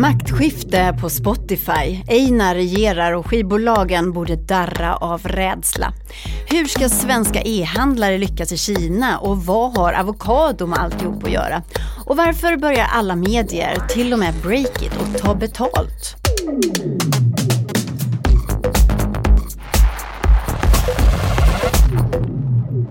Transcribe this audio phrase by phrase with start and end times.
[0.00, 2.02] Maktskifte på Spotify.
[2.08, 5.92] Einar regerar och skivbolagen borde darra av rädsla.
[6.46, 11.62] Hur ska svenska e-handlare lyckas i Kina och vad har avokado med alltihop att göra?
[12.06, 16.16] Och varför börjar alla medier, till och med Breakit, att ta betalt?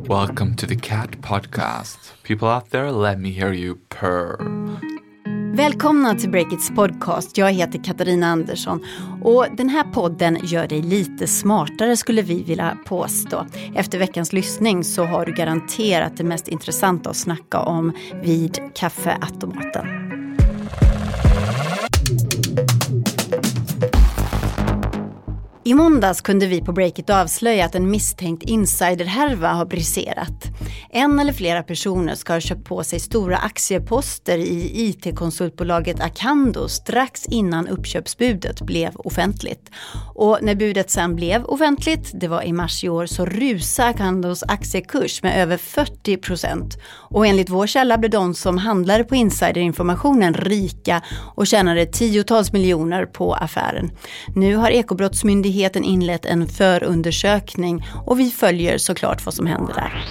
[0.07, 1.99] Welcome to the Cat Podcast.
[2.23, 4.98] People out there, let me hear you purr.
[5.59, 7.37] Välkomna till Breakits podcast.
[7.37, 8.85] Jag heter Katarina Andersson
[9.23, 13.45] och den här podden gör dig lite smartare skulle vi vilja påstå.
[13.75, 17.91] Efter veckans lyssning så har du garanterat det mest intressanta att snacka om
[18.23, 19.85] vid kaffeautomaten.
[25.69, 30.43] I måndags kunde vi på Breakit avslöja att en misstänkt insiderhärva har briserat.
[30.89, 37.25] En eller flera personer ska ha köpt på sig stora aktieposter i IT-konsultbolaget Acando strax
[37.25, 39.71] innan uppköpsbudet blev offentligt.
[40.15, 44.43] Och när budet sen blev offentligt, det var i mars i år, så rusade Acandos
[44.43, 46.77] aktiekurs med över 40 procent.
[46.91, 51.01] Och enligt vår källa blev de som handlade på insiderinformationen rika
[51.35, 53.91] och tjänade tiotals miljoner på affären.
[54.35, 60.05] Nu har Ekobrottsmyndigheten inlett en förundersökning och vi följer såklart vad som händer där.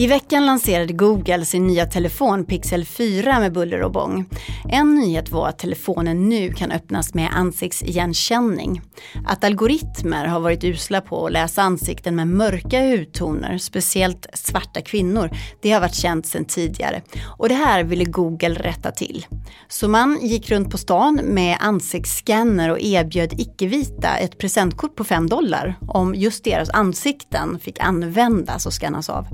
[0.00, 4.24] I veckan lanserade Google sin nya telefon Pixel 4 med buller och bång.
[4.68, 8.82] En nyhet var att telefonen nu kan öppnas med ansiktsigenkänning.
[9.26, 15.30] Att algoritmer har varit usla på att läsa ansikten med mörka hudtoner, speciellt svarta kvinnor,
[15.62, 17.02] det har varit känt sedan tidigare.
[17.38, 19.26] Och det här ville Google rätta till.
[19.68, 25.28] Så man gick runt på stan med ansiktsscanner och erbjöd icke-vita ett presentkort på 5
[25.28, 29.26] dollar om just deras ansikten fick användas och skannas av.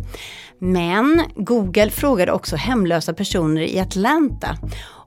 [0.60, 4.58] Men Google frågade också hemlösa personer i Atlanta.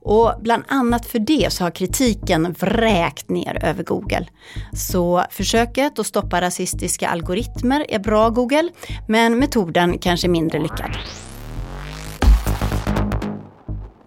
[0.02, 4.28] Och bland annat för det så har kritiken vräkt ner över Google.
[4.74, 8.70] Så försöket att stoppa rasistiska algoritmer är bra Google,
[9.08, 10.98] men metoden kanske mindre lyckad.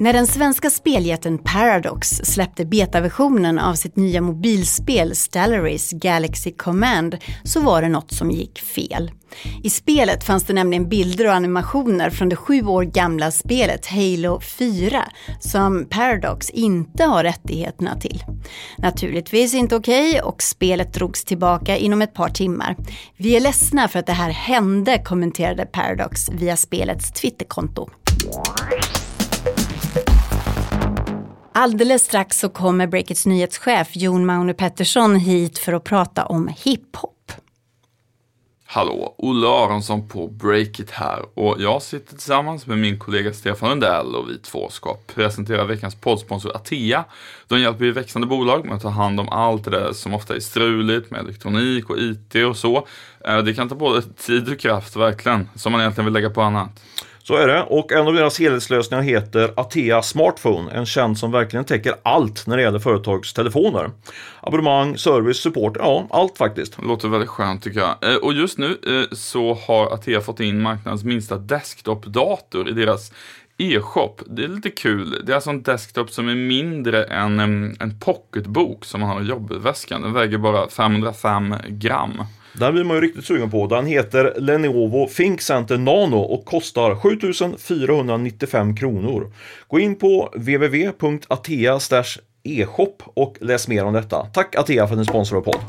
[0.01, 7.61] När den svenska speljätten Paradox släppte betaversionen av sitt nya mobilspel Stellaris Galaxy Command så
[7.61, 9.11] var det något som gick fel.
[9.63, 14.41] I spelet fanns det nämligen bilder och animationer från det sju år gamla spelet Halo
[14.41, 15.05] 4
[15.41, 18.25] som Paradox inte har rättigheterna till.
[18.79, 22.77] Naturligtvis inte okej okay, och spelet drogs tillbaka inom ett par timmar.
[23.17, 27.89] Vi är ledsna för att det här hände, kommenterade Paradox via spelets Twitterkonto.
[31.53, 37.33] Alldeles strax så kommer Breakits nyhetschef Jon Maune Pettersson hit för att prata om hiphop.
[38.67, 44.15] Hallå, Olle Aronsson på Breakit här och jag sitter tillsammans med min kollega Stefan Lundell
[44.15, 47.05] och vi två ska presentera veckans poddsponsor Atea.
[47.49, 50.37] De hjälper ju växande bolag med att ta hand om allt det där som ofta
[50.37, 52.87] är struligt med elektronik och IT och så.
[53.25, 56.43] Eh, det kan ta både tid och kraft verkligen, som man egentligen vill lägga på
[56.43, 56.81] annat.
[57.31, 57.63] Så är det.
[57.63, 60.73] Och en av deras helhetslösningar heter Atea Smartphone.
[60.73, 63.91] En tjänst som verkligen täcker allt när det gäller företagstelefoner.
[64.41, 66.77] Abonnemang, service, support, ja allt faktiskt.
[66.77, 68.13] Det låter väldigt skönt tycker jag.
[68.13, 73.13] Eh, och just nu eh, så har Atea fått in marknadens minsta desktop-dator i deras
[73.59, 74.17] e-shop.
[74.27, 75.23] Det är lite kul.
[75.27, 79.25] Det är alltså en desktop som är mindre än en pocketbok som man har i
[79.25, 80.03] jobbväskan.
[80.03, 82.23] Den väger bara 505 gram.
[82.53, 83.67] Den blir man ju riktigt sugen på.
[83.67, 89.33] Den heter Lenovo ThinkCenter Nano och kostar 7495 kronor.
[89.69, 91.79] Gå in på www.atea
[92.43, 94.27] e-shop och läs mer om detta.
[94.27, 95.61] Tack Atea för att ni sponsrar vår podd.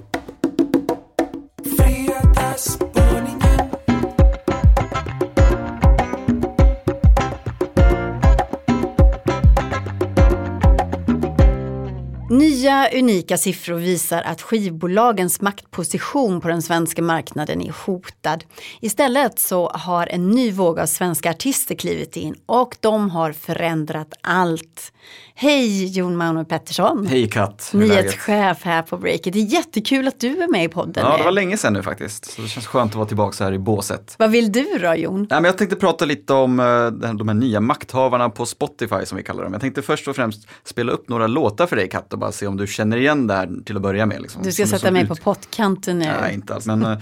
[12.71, 18.43] Nya unika siffror visar att skivbolagens maktposition på den svenska marknaden är hotad.
[18.79, 24.13] Istället så har en ny våg av svenska artister klivit in och de har förändrat
[24.21, 24.93] allt.
[25.41, 27.07] Hej Jon Mauno Pettersson!
[27.07, 27.71] Hej Kat!
[27.73, 29.33] Nyhetschef här på Breaket.
[29.33, 31.05] Det är jättekul att du är med i podden.
[31.07, 32.25] Ja, det var länge sedan nu faktiskt.
[32.31, 34.15] Så det känns skönt att vara tillbaka här i båset.
[34.17, 35.19] Vad vill du då Jon?
[35.19, 39.17] Nej, men jag tänkte prata lite om uh, de här nya makthavarna på Spotify som
[39.17, 39.53] vi kallar dem.
[39.53, 42.47] Jag tänkte först och främst spela upp några låtar för dig Kat och bara se
[42.47, 44.21] om du känner igen det här till att börja med.
[44.21, 45.09] Liksom, du ska sätta mig ut.
[45.09, 46.05] på pottkanten nu.
[46.21, 46.65] Nej, inte alls.
[46.65, 46.97] Men, uh,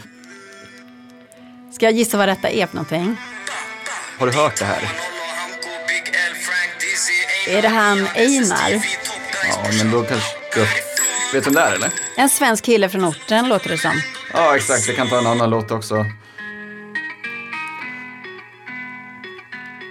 [1.72, 3.18] ska jag gissa vad detta är för någonting?
[4.20, 5.10] Har du hört det här?
[7.50, 8.72] Är det han Einar?
[9.50, 10.38] Ja, men då kanske...
[10.56, 10.60] Du...
[10.62, 10.70] Vet
[11.34, 11.90] du vem det är eller?
[12.18, 13.92] En svensk kille från orten låter det som.
[14.34, 14.88] Ja, exakt.
[14.88, 16.06] Jag kan ta en annan låt också.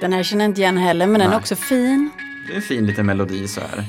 [0.01, 1.27] Den här känner jag inte igen heller, men Nej.
[1.27, 2.11] den är också fin.
[2.47, 3.85] det är en fin liten melodi så här.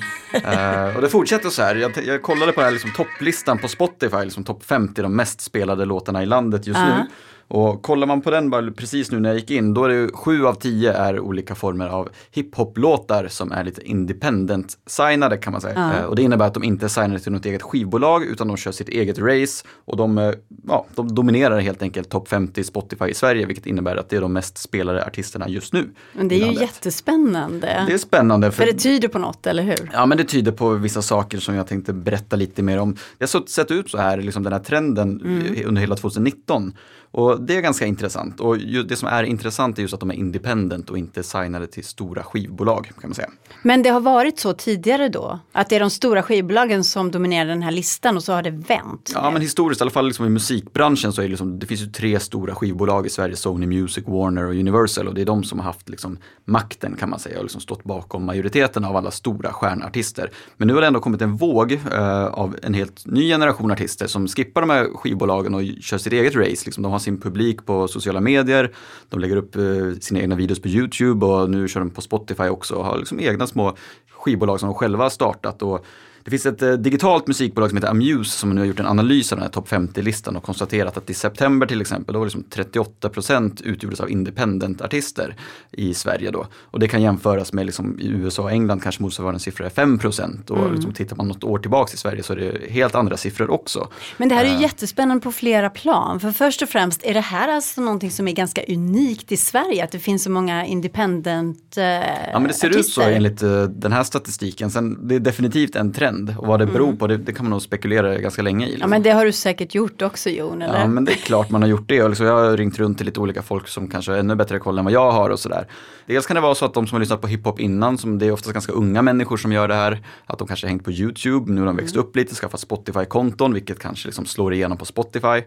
[0.89, 1.75] Eh, och det fortsätter så här.
[1.75, 5.41] Jag, jag kollade på den här liksom, topplistan på Spotify, liksom topp 50, de mest
[5.41, 6.85] spelade låtarna i landet just Ja.
[6.97, 7.05] nu.
[7.49, 10.11] Och kollar man på den bara precis nu när jag gick in, då är det
[10.13, 15.73] sju av tio är olika former av hiphop-låtar som är lite independent-signade kan man säga.
[15.75, 15.99] Ja.
[15.99, 18.57] Eh, och det innebär att de inte är signade till något eget skivbolag utan de
[18.57, 20.33] kör sitt eget race och de, eh,
[20.67, 24.21] ja, de dominerar helt enkelt topp 50 Spotify i Sverige vilket innebär att det är
[24.21, 25.89] de mest spelade artisterna just nu.
[26.13, 27.85] Men det är ju jättespännande.
[27.87, 28.51] Det är spännande.
[28.51, 29.91] För det tyder på något, eller hur?
[29.93, 32.95] Ja men det tyder på vissa saker som jag tänkte berätta lite mer om.
[33.17, 35.21] Det har sett ut så här, liksom den här trenden
[35.55, 36.73] eh, under hela 2019.
[37.11, 38.39] Och det är ganska intressant.
[38.39, 41.83] Och det som är intressant är just att de är independent och inte signade till
[41.83, 43.29] stora skivbolag kan man säga.
[43.63, 45.39] Men det har varit så tidigare då?
[45.51, 48.51] Att det är de stora skivbolagen som dominerar den här listan och så har det
[48.51, 49.11] vänt?
[49.13, 51.81] Ja men historiskt, i alla fall liksom i musikbranschen så är det liksom, det finns
[51.81, 55.43] ju tre stora skivbolag i Sverige, Sony Music, Warner och Universal och det är de
[55.43, 59.11] som har haft liksom makten kan man säga och liksom stått bakom majoriteten av alla
[59.11, 60.31] stora stjärnartister.
[60.57, 64.07] Men nu har det ändå kommit en våg eh, av en helt ny generation artister
[64.07, 66.65] som skippar de här skivbolagen och kör sitt eget race.
[66.65, 68.71] Liksom, de har sin publik på sociala medier,
[69.09, 72.43] de lägger upp eh, sina egna videos på YouTube och nu kör de på Spotify
[72.43, 73.75] också och har liksom egna små
[74.11, 75.61] skivbolag som de själva har startat.
[75.61, 75.85] Och
[76.29, 79.31] det finns ett eh, digitalt musikbolag som heter Amuse som nu har gjort en analys
[79.31, 82.35] av den här topp 50-listan och konstaterat att i september till exempel, då var det
[82.35, 85.35] liksom 38% utgjordes av independent-artister
[85.71, 86.47] i Sverige då.
[86.55, 90.51] Och det kan jämföras med liksom i USA och England kanske motsvarande siffra är 5%
[90.51, 93.51] och liksom tittar man något år tillbaks i Sverige så är det helt andra siffror
[93.51, 93.87] också.
[94.17, 96.19] Men det här är ju jättespännande på flera plan.
[96.19, 99.83] För först och främst är det här alltså någonting som är ganska unikt i Sverige.
[99.83, 103.11] Att det finns så många independent eh, Ja men det ser ut så artister.
[103.11, 104.71] enligt eh, den här statistiken.
[104.71, 107.49] Sen det är definitivt en trend och vad det beror på det, det kan man
[107.49, 108.69] nog spekulera ganska länge i.
[108.69, 108.89] Ja liksom.
[108.89, 110.79] men det har du säkert gjort också Jon, eller?
[110.79, 112.03] Ja men det är klart man har gjort det.
[112.03, 114.59] Och liksom, jag har ringt runt till lite olika folk som kanske har ännu bättre
[114.59, 115.67] koll än vad jag har och sådär.
[116.05, 118.25] Dels kan det vara så att de som har lyssnat på hiphop innan, som det
[118.25, 120.91] är oftast ganska unga människor som gör det här, att de kanske har hängt på
[120.91, 124.85] YouTube, nu har de växt upp lite, skaffat Spotify-konton, vilket kanske liksom slår igenom på
[124.85, 125.41] Spotify.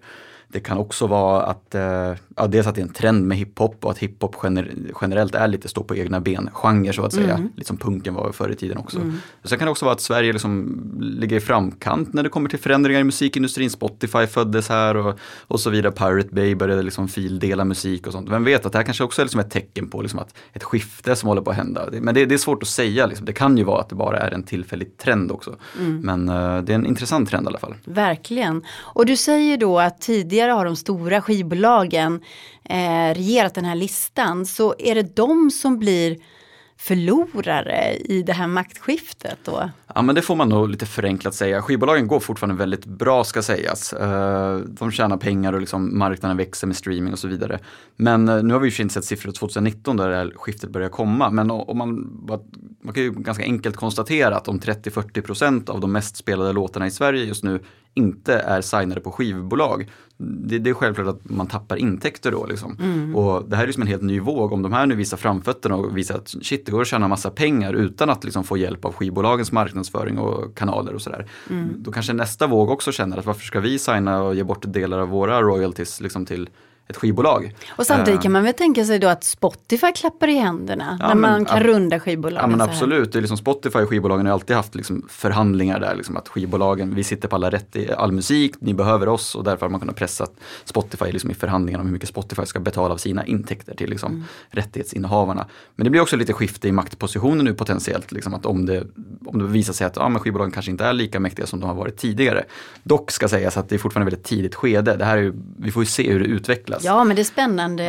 [0.52, 3.84] Det kan också vara att, eh, ja, dels att det är en trend med hiphop
[3.84, 7.48] och att hiphop gener generellt är lite stå på egna ben, genre så att säga,
[7.56, 8.98] lite som punken var förr i tiden också.
[9.44, 12.58] Sen kan det också vara att Sverige liksom ligger i framkant när det kommer till
[12.58, 13.70] förändringar i musikindustrin.
[13.70, 15.92] Spotify föddes här och, och så vidare.
[15.92, 18.30] Pirate Bay började liksom fildela musik och sånt.
[18.30, 20.62] Vem vet att det här kanske också är liksom ett tecken på liksom att ett
[20.64, 21.88] skifte som håller på att hända.
[21.92, 23.06] Men det, det är svårt att säga.
[23.06, 23.26] Liksom.
[23.26, 25.56] Det kan ju vara att det bara är en tillfällig trend också.
[26.02, 27.74] Men eh, det är en intressant trend i alla fall.
[27.84, 28.62] Verkligen.
[28.80, 32.20] Och du säger då att tidigare har de stora skivbolagen
[32.64, 34.46] eh, regerat den här listan.
[34.46, 36.16] Så är det de som blir
[36.82, 39.70] förlorare i det här maktskiftet då?
[39.94, 41.62] Ja men det får man nog lite förenklat säga.
[41.62, 43.92] Skivbolagen går fortfarande väldigt bra ska sägas.
[43.92, 47.58] Eh, de tjänar pengar och liksom marknaden växer med streaming och så vidare.
[47.96, 50.88] Men eh, nu har vi ju inte sett siffror 2019 där det här skiftet börjar
[50.88, 51.30] komma.
[51.30, 51.94] Men om man,
[52.82, 56.86] man kan ju ganska enkelt konstatera att om 30-40 procent av de mest spelade låtarna
[56.86, 57.60] i Sverige just nu
[57.94, 59.90] inte är signade på skivbolag.
[60.16, 62.46] Det, det är självklart att man tappar intäkter då.
[62.46, 62.76] Liksom.
[63.14, 64.52] Och det här är liksom en helt ny våg.
[64.52, 67.30] Om de här nu visar framfötterna och visar att shit, det går att tjäna massa
[67.30, 71.26] pengar utan att liksom få hjälp av skivbolagens marknadsföring och kanaler och sådär.
[71.76, 74.98] Då kanske nästa våg också känner att varför ska vi signa och ge bort delar
[74.98, 76.48] av våra royalties liksom till
[76.88, 77.54] ett skivbolag?
[77.70, 81.08] Och samtidigt Eh, kan man väl tänka sig då att Spotify klappar i händerna Ja,
[81.08, 83.88] när men man kan ab- runda skivbolagen Ja men absolut, det är liksom Spotify och
[83.88, 87.76] skivbolagen har alltid haft liksom förhandlingar där, liksom att skivbolagen, vi sitter på alla rätt
[87.76, 90.26] i all musik, ni behöver oss och därför har man kunnat pressa
[90.64, 94.12] Spotify liksom i förhandlingarna om hur mycket Spotify ska betala av sina intäkter till liksom
[94.12, 94.24] Mm.
[94.50, 95.46] rättighetsinnehavarna.
[95.76, 98.84] Men det blir också lite skifte i maktpositionen nu potentiellt, liksom att om det,
[99.26, 101.66] om det visar sig att ja, men skivbolagen kanske inte är lika mäktiga som de
[101.66, 102.44] har varit tidigare.
[102.82, 105.70] Dock ska sägas att det är fortfarande väldigt tidigt skede, det här är ju, vi
[105.70, 106.71] får ju se hur det utvecklas.
[106.80, 107.82] Ja men det är spännande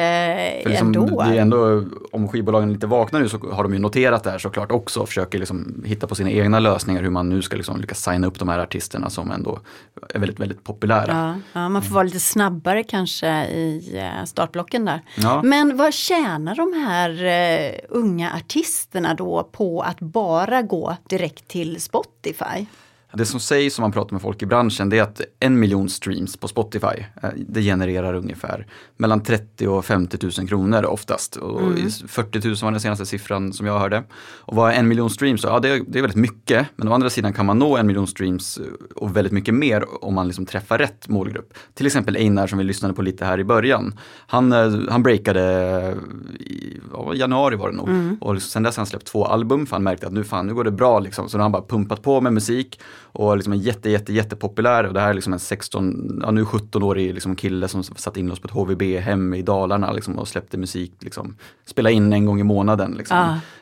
[0.64, 1.24] För liksom, ändå.
[1.24, 4.38] Det är ändå, om skivbolagen lite vaknar nu så har de ju noterat det här
[4.38, 7.82] såklart också och försöker liksom hitta på sina egna lösningar hur man nu ska liksom
[7.82, 9.60] lyckas signa upp de här artisterna som ändå
[10.10, 11.36] är väldigt, väldigt populära.
[11.54, 15.02] Ja, ja, man får vara lite snabbare kanske i eh, startblocken där.
[15.16, 15.42] Ja.
[15.44, 21.82] Men vad tjänar de här eh, unga artisterna då på att bara gå direkt till
[21.82, 22.66] Spotify?
[23.16, 25.90] Det som sägs om man pratar med folk i branschen det är att en miljon
[25.90, 28.68] streams på Spotify, eh, det genererar ungefär
[28.98, 31.36] mellan 30 och 50 000 kronor oftast.
[31.36, 31.78] Och Mm.
[31.88, 34.04] i 40 000 var den senaste siffran som jag hörde.
[34.40, 35.44] Och vad är en miljon streams?
[35.44, 36.68] Ja, det är, det är väldigt mycket.
[36.76, 38.64] Men å andra sidan kan man nå en miljon streams eh,
[38.96, 41.54] och väldigt mycket mer om man liksom träffar rätt målgrupp.
[41.74, 44.00] Till exempel Einar som vi lyssnade på lite här i början.
[44.28, 45.44] Han, eh, han breakade
[46.40, 47.90] i ja, januari var det nog.
[47.90, 48.18] Mm.
[48.22, 50.54] Och sen dess har han släppt två album för han märkte att nu fan, nu
[50.54, 51.30] går det bra liksom.
[51.30, 52.80] Så nu har han bara pumpat på med musik
[53.16, 54.84] och liksom en jätte, jätte, jättepopulär.
[54.84, 58.32] Och det här är liksom en 16, ja nu 17-årig liksom kille som satt in
[58.32, 62.40] oss på ett HVB-hem i Dalarna liksom, och släppte musik, liksom, spela in en gång
[62.40, 62.96] i månaden.
[62.98, 63.18] Liksom.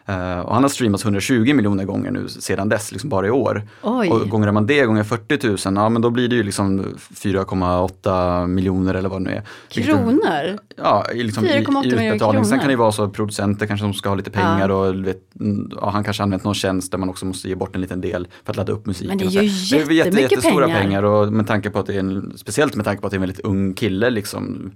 [0.06, 3.68] Eh, och han har streamats 120 miljoner gånger nu sedan dess, liksom bara i år.
[3.84, 4.10] Oj.
[4.10, 6.86] Och gånger man det gånger 40 000, ja men då blir det ju liksom
[7.46, 9.44] 4,8 miljoner eller vad det nu är.
[9.76, 10.58] Vilket- Kronor?
[10.78, 12.44] Ja, i, liksom, i, 4,8 i miljoner utbetalning.
[12.44, 12.60] Sen kronor.
[12.62, 14.76] kan det ju vara så att producenter kanske som ska ha lite pengar Ja.
[14.76, 17.76] och vet, mm, ja, han kanske använt någon tjänst där man också måste ge bort
[17.76, 19.18] en liten del för att ladda upp musiken.
[19.42, 19.76] Det är så.
[19.76, 20.82] ju det jättemycket jättestora pengar.
[20.82, 23.16] pengar och med tanke på att det är en, speciellt med tanke på att det
[23.16, 24.72] är en väldigt ung kille liksom.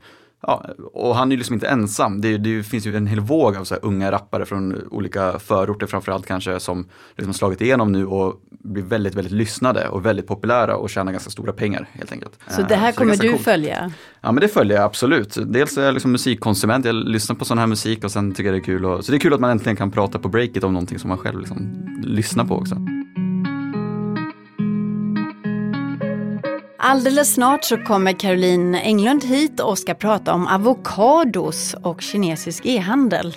[0.47, 2.21] Ja, och han är ju liksom inte ensam.
[2.21, 6.25] Det, det finns ju en hel våg av så unga rappare från olika förorter framförallt
[6.25, 10.89] kanske som liksom slagit igenom nu och blir väldigt, väldigt lyssnade och väldigt populära och
[10.89, 12.39] tjänar ganska stora pengar helt enkelt.
[12.49, 13.43] Så det här är kommer ganska du coolt.
[13.43, 13.91] följa?
[14.21, 15.37] Ja men det följer jag absolut.
[15.45, 18.53] Dels är jag liksom musikkonsument, jag lyssnar på sån här musik och sen tycker jag
[18.53, 18.85] det är kul.
[18.85, 21.07] Och, så det är kul att man äntligen kan prata på breaket om någonting som
[21.07, 22.75] man själv liksom lyssnar på också.
[26.87, 33.35] Alldeles snart så kommer Caroline Englund hit och ska prata om avokados och kinesisk e-handel.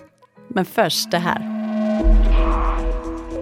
[0.48, 1.40] Men först det här.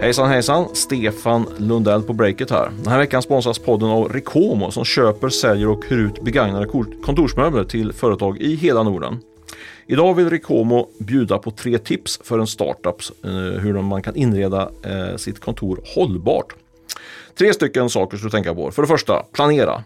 [0.00, 2.70] Hejsan hejsan, Stefan Lundell på Breakit här.
[2.82, 6.66] Den här veckan sponsras podden av Rekomo som köper, säljer och hyr ut begagnade
[7.04, 9.18] kontorsmöbler till företag i hela Norden.
[9.86, 14.70] Idag vill Rekomo bjuda på tre tips för en startup eh, hur man kan inreda
[14.82, 16.54] eh, sitt kontor hållbart.
[17.38, 18.70] Tre stycken saker ska du tänka på.
[18.70, 19.84] För det första, planera.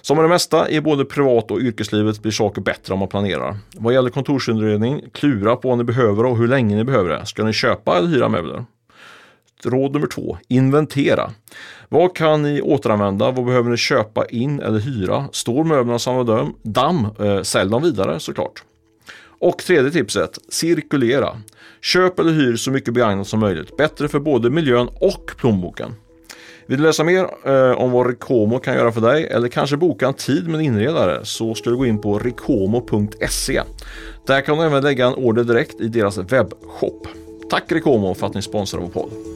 [0.00, 3.56] Som med det mesta i både privat och yrkeslivet blir saker bättre om man planerar.
[3.74, 7.26] Vad gäller kontorsinredning, klura på vad ni behöver och hur länge ni behöver det.
[7.26, 8.64] Ska ni köpa eller hyra möbler?
[9.64, 11.30] Råd nummer två, inventera.
[11.88, 13.30] Vad kan ni återanvända?
[13.30, 15.28] Vad behöver ni köpa in eller hyra?
[15.32, 17.08] Står möblerna samma damm?
[17.20, 18.64] Eh, sälj dem vidare såklart.
[19.24, 21.36] Och tredje tipset, cirkulera.
[21.80, 23.76] Köp eller hyr så mycket begagnat som möjligt.
[23.76, 25.94] Bättre för både miljön och plånboken.
[26.66, 30.06] Vill du läsa mer eh, om vad Rekomo kan göra för dig eller kanske boka
[30.06, 33.62] en tid med en inredare så ska du gå in på rekomo.se.
[34.26, 37.06] Där kan du även lägga en order direkt i deras webbshop.
[37.50, 39.31] Tack Rekomo för att ni sponsrar vår podd.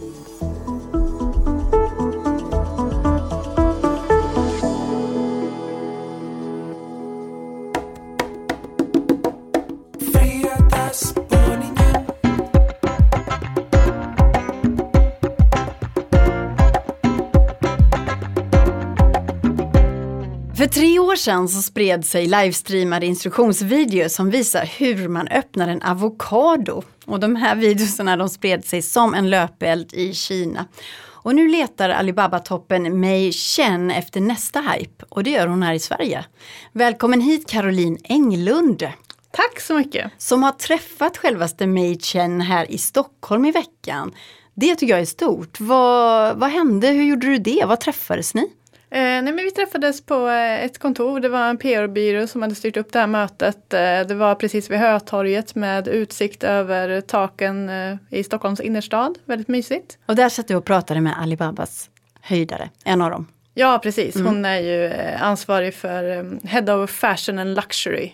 [21.16, 26.82] År sedan så spred sig livestreamade instruktionsvideor som visar hur man öppnar en avokado.
[27.06, 30.66] Och de här videorna de spred sig som en löpeld i Kina.
[31.06, 35.78] Och nu letar Alibaba-toppen Mei Chen efter nästa hype och det gör hon här i
[35.78, 36.24] Sverige.
[36.72, 38.88] Välkommen hit Caroline Englund
[39.30, 40.12] Tack så mycket.
[40.18, 44.12] som har träffat självaste Mei Chen här i Stockholm i veckan.
[44.54, 45.60] Det tycker jag är stort.
[45.60, 46.88] Vad, vad hände?
[46.88, 47.64] Hur gjorde du det?
[47.66, 48.50] Vad träffades ni?
[48.90, 51.20] Eh, nej, men vi träffades på eh, ett kontor.
[51.20, 53.74] Det var en PR-byrå som hade styrt upp det här mötet.
[53.74, 59.18] Eh, det var precis vid Hötorget med utsikt över taken eh, i Stockholms innerstad.
[59.24, 59.98] Väldigt mysigt.
[60.06, 61.90] Och där satt du och pratade med Alibabas
[62.20, 63.26] höjdare, en av dem.
[63.54, 64.14] Ja, precis.
[64.20, 66.02] Hon är ju ansvarig för
[66.46, 68.12] Head of Fashion and Luxury.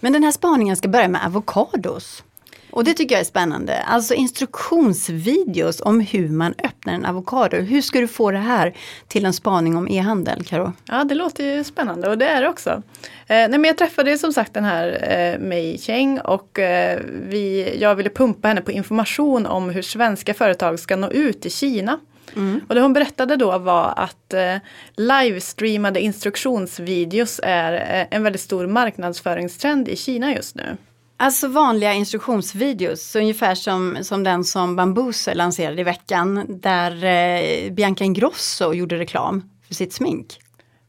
[0.00, 2.24] Men den här spaningen ska börja med avokados.
[2.70, 3.82] Och det tycker jag är spännande.
[3.82, 7.56] Alltså instruktionsvideos om hur man öppnar en avokado.
[7.56, 8.74] Hur ska du få det här
[9.08, 10.72] till en spaning om e-handel, Karo?
[10.84, 12.70] Ja, det låter ju spännande och det är det också.
[12.70, 12.82] Eh,
[13.26, 17.94] nej, men jag träffade som sagt den här eh, Mei Cheng och eh, vi, jag
[17.94, 21.98] ville pumpa henne på information om hur svenska företag ska nå ut i Kina.
[22.68, 24.56] Och det hon berättade då var att eh,
[24.96, 30.76] livestreamade instruktionsvideos är eh, en väldigt stor marknadsföringstrend i Kina just nu.
[31.22, 36.46] Alltså vanliga instruktionsvideos, ungefär som, som den som Bambuser lanserade i veckan.
[36.48, 40.38] Där eh, Bianca Ingrosso gjorde reklam för sitt smink.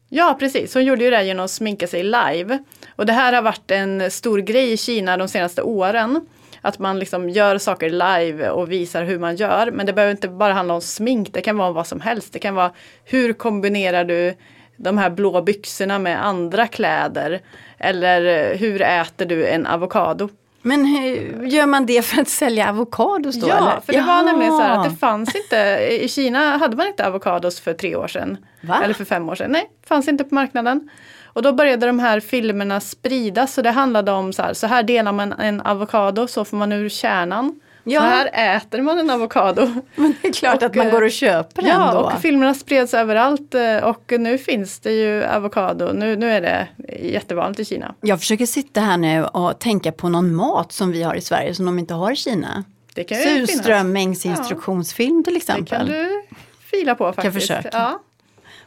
[0.08, 0.74] Ja, precis.
[0.74, 2.58] Hon gjorde ju det genom att sminka sig live.
[2.96, 6.26] Och det här har varit en stor grej i Kina de senaste åren.
[6.60, 9.70] Att man liksom gör saker live och visar hur man gör.
[9.70, 12.32] Men det behöver inte bara handla om smink, det kan vara vad som helst.
[12.32, 12.72] Det kan vara
[13.04, 14.34] hur kombinerar du
[14.82, 17.40] de här blå byxorna med andra kläder?
[17.78, 20.28] Eller eh, hur äter du en avokado?
[20.62, 23.48] Men hur gör man det för att sälja avokados då?
[23.48, 23.80] ja, eller?
[23.80, 24.22] för det var Jaha.
[24.22, 25.56] nämligen så att det fanns inte,
[25.90, 28.36] i Kina hade man inte avokados för tre år sedan.
[28.60, 28.80] Va?
[28.84, 29.50] Eller för fem år sedan.
[29.52, 30.90] Nej, fanns inte på marknaden.
[31.24, 34.82] Och då började de här filmerna spridas och det handlade om så här, så här
[34.82, 37.60] delar man en avokado, så får man ur kärnan.
[37.84, 38.00] Ja.
[38.00, 39.66] Så här äter man en avokado.
[39.96, 41.98] Men det är klart Och, att man eh, går och köper den Ja, då.
[42.00, 45.92] och filmerna spreds överallt eh, och nu finns det ju avokado.
[45.92, 46.68] Nu, nu är det
[47.02, 47.94] jättevanligt i Kina.
[48.00, 51.54] Jag försöker sitta här nu och tänka på någon mat som vi har i Sverige
[51.54, 52.64] som de inte har i Kina.
[52.94, 54.24] Det kan ju finnas.
[54.26, 55.66] Instruktionsfilm till Det exempel.
[55.78, 56.22] kan du
[56.70, 57.34] fila på faktiskt.
[57.34, 57.68] försöka.
[57.72, 58.00] Ja.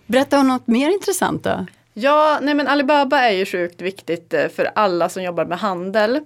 [0.06, 1.66] Berätta om något mer intressant då.
[1.94, 6.20] Ja, nej men Alibaba är ju sjukt viktigt eh, för alla som jobbar med handel.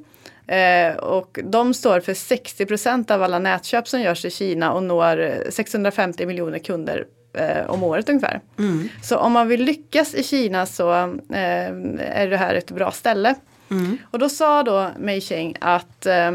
[0.49, 4.83] Eh, och de står för 60 procent av alla nätköp som görs i Kina och
[4.83, 8.41] når 650 miljoner kunder eh, om året ungefär.
[8.57, 8.89] Mm.
[9.03, 10.91] Så om man vill lyckas i Kina så
[11.33, 13.35] eh, är det här ett bra ställe.
[13.71, 13.97] Mm.
[14.11, 16.31] Och då sa då Mei Cheng att eh,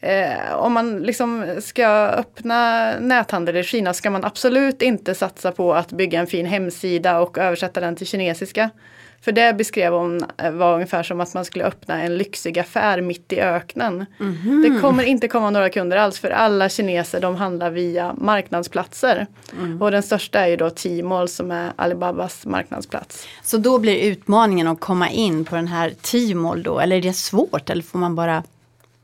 [0.00, 5.74] Eh, om man liksom ska öppna näthandel i Kina ska man absolut inte satsa på
[5.74, 8.70] att bygga en fin hemsida och översätta den till kinesiska.
[9.20, 13.00] För det beskrev hon eh, var ungefär som att man skulle öppna en lyxig affär
[13.00, 14.06] mitt i öknen.
[14.18, 14.62] Mhm.
[14.62, 19.26] Det kommer inte komma några kunder alls för alla kineser de handlar via marknadsplatser.
[19.58, 19.82] Mm.
[19.82, 23.26] Och den största är ju då Tmall som är Alibabas marknadsplats.
[23.42, 27.12] Så då blir utmaningen att komma in på den här Tmall då, eller är det
[27.12, 28.42] svårt eller får man bara,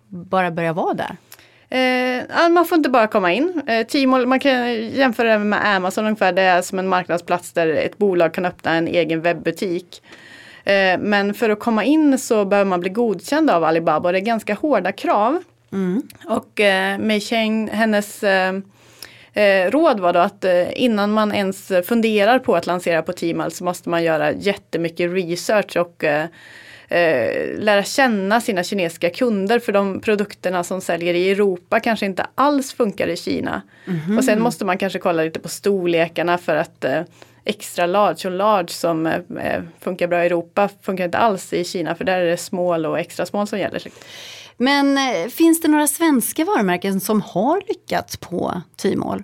[0.08, 1.16] bara börja vara där?
[1.74, 3.62] Eh, man får inte bara komma in.
[3.66, 6.32] Eh, Tmall, man kan jämföra det med Amazon ungefär.
[6.32, 10.02] Det är som en marknadsplats där ett bolag kan öppna en egen webbutik.
[10.64, 14.18] Eh, men för att komma in så behöver man bli godkänd av Alibaba och det
[14.18, 15.42] är ganska hårda krav.
[15.72, 16.02] Mm.
[16.26, 18.54] Och eh, Mei Cheng, hennes eh,
[19.32, 23.50] eh, råd var då att eh, innan man ens funderar på att lansera på Tmall
[23.50, 26.04] så måste man göra jättemycket research och
[26.88, 32.06] eh, eh, lära känna sina kinesiska kunder för de produkterna som säljer i Europa kanske
[32.06, 33.62] inte alls funkar i Kina.
[34.18, 37.02] Och sen måste man kanske kolla lite på storlekarna för att eh,
[37.44, 41.94] extra large och large som eh, funkar bra i Europa funkar inte alls i Kina
[41.94, 43.82] för där är det small och extra small som gäller.
[44.56, 49.22] Men eh, finns det några svenska varumärken som har lyckats på Tmall?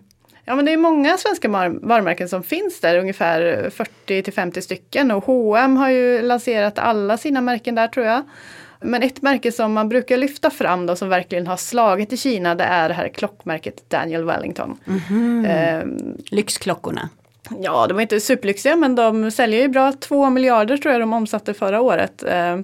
[0.50, 5.10] Ja men det är många svenska varumärken som finns där, ungefär 40 till 50 stycken
[5.10, 8.22] och H&M har ju lanserat alla sina märken där tror jag.
[8.80, 12.54] Men ett märke som man brukar lyfta fram då som verkligen har slagit i Kina
[12.54, 14.78] det är det här klockmärket Daniel Wellington.
[15.46, 15.82] Eh,
[16.30, 17.08] Lyxklockorna.
[17.58, 19.92] ja, de är inte superlyxiga men de säljer ju bra.
[19.92, 22.22] 2 miljarder tror jag de omsatte förra året.
[22.22, 22.58] Eh,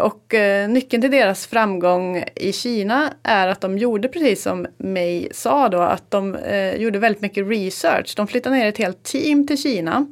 [0.00, 5.28] och eh, nyckeln till deras framgång i Kina är att de gjorde precis som Mei
[5.32, 8.14] sa då, att de eh, gjorde väldigt mycket research.
[8.16, 10.06] De flyttade ner ett helt team till Kina.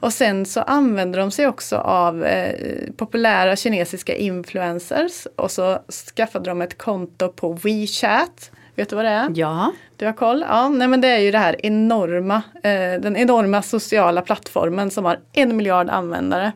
[0.00, 2.54] Och sen så använder de sig också av eh,
[2.96, 5.78] populära kinesiska influencers och så
[6.16, 8.50] skaffade de ett konto på WeChat.
[8.74, 9.32] Vet du vad det är?
[9.34, 9.72] Ja.
[9.96, 10.44] Du har koll?
[10.48, 15.04] Ja, nej men det är ju det här enorma, eh, den enorma sociala plattformen som
[15.04, 16.52] har en miljard användare.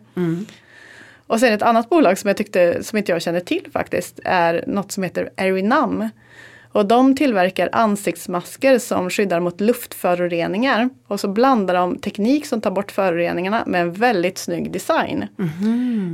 [1.28, 4.64] Och sen ett annat bolag som jag tyckte, som inte jag känner till faktiskt, är
[4.66, 6.08] något som heter Erinam.
[6.72, 10.88] Och de tillverkar ansiktsmasker som skyddar mot luftföroreningar.
[11.06, 15.26] Och så blandar de teknik som tar bort föroreningarna med en väldigt snygg design.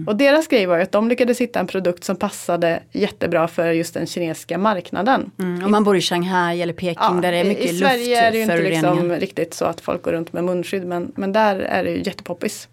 [0.07, 3.73] Och deras grej var ju att de lyckades hitta en produkt som passade jättebra för
[3.73, 5.31] just den kinesiska marknaden.
[5.39, 5.65] Mm.
[5.65, 8.37] Om man bor i Shanghai eller Peking där det är mycket I Sverige är det
[8.37, 8.95] ju inte luftföroreningar.
[8.95, 12.03] liksom riktigt så att folk går runt med munskydd men, men där är det ju
[12.05, 12.69] jättepoppis.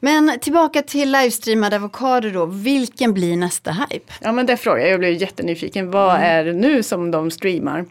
[0.00, 2.46] Men tillbaka till livestreamade avokader då.
[2.46, 4.12] Vilken blir nästa hype?
[4.20, 5.90] Ja men det frågar jag, jag blev jättenyfiken.
[5.90, 6.22] Vad Mm.
[6.22, 7.84] är det nu som de streamar?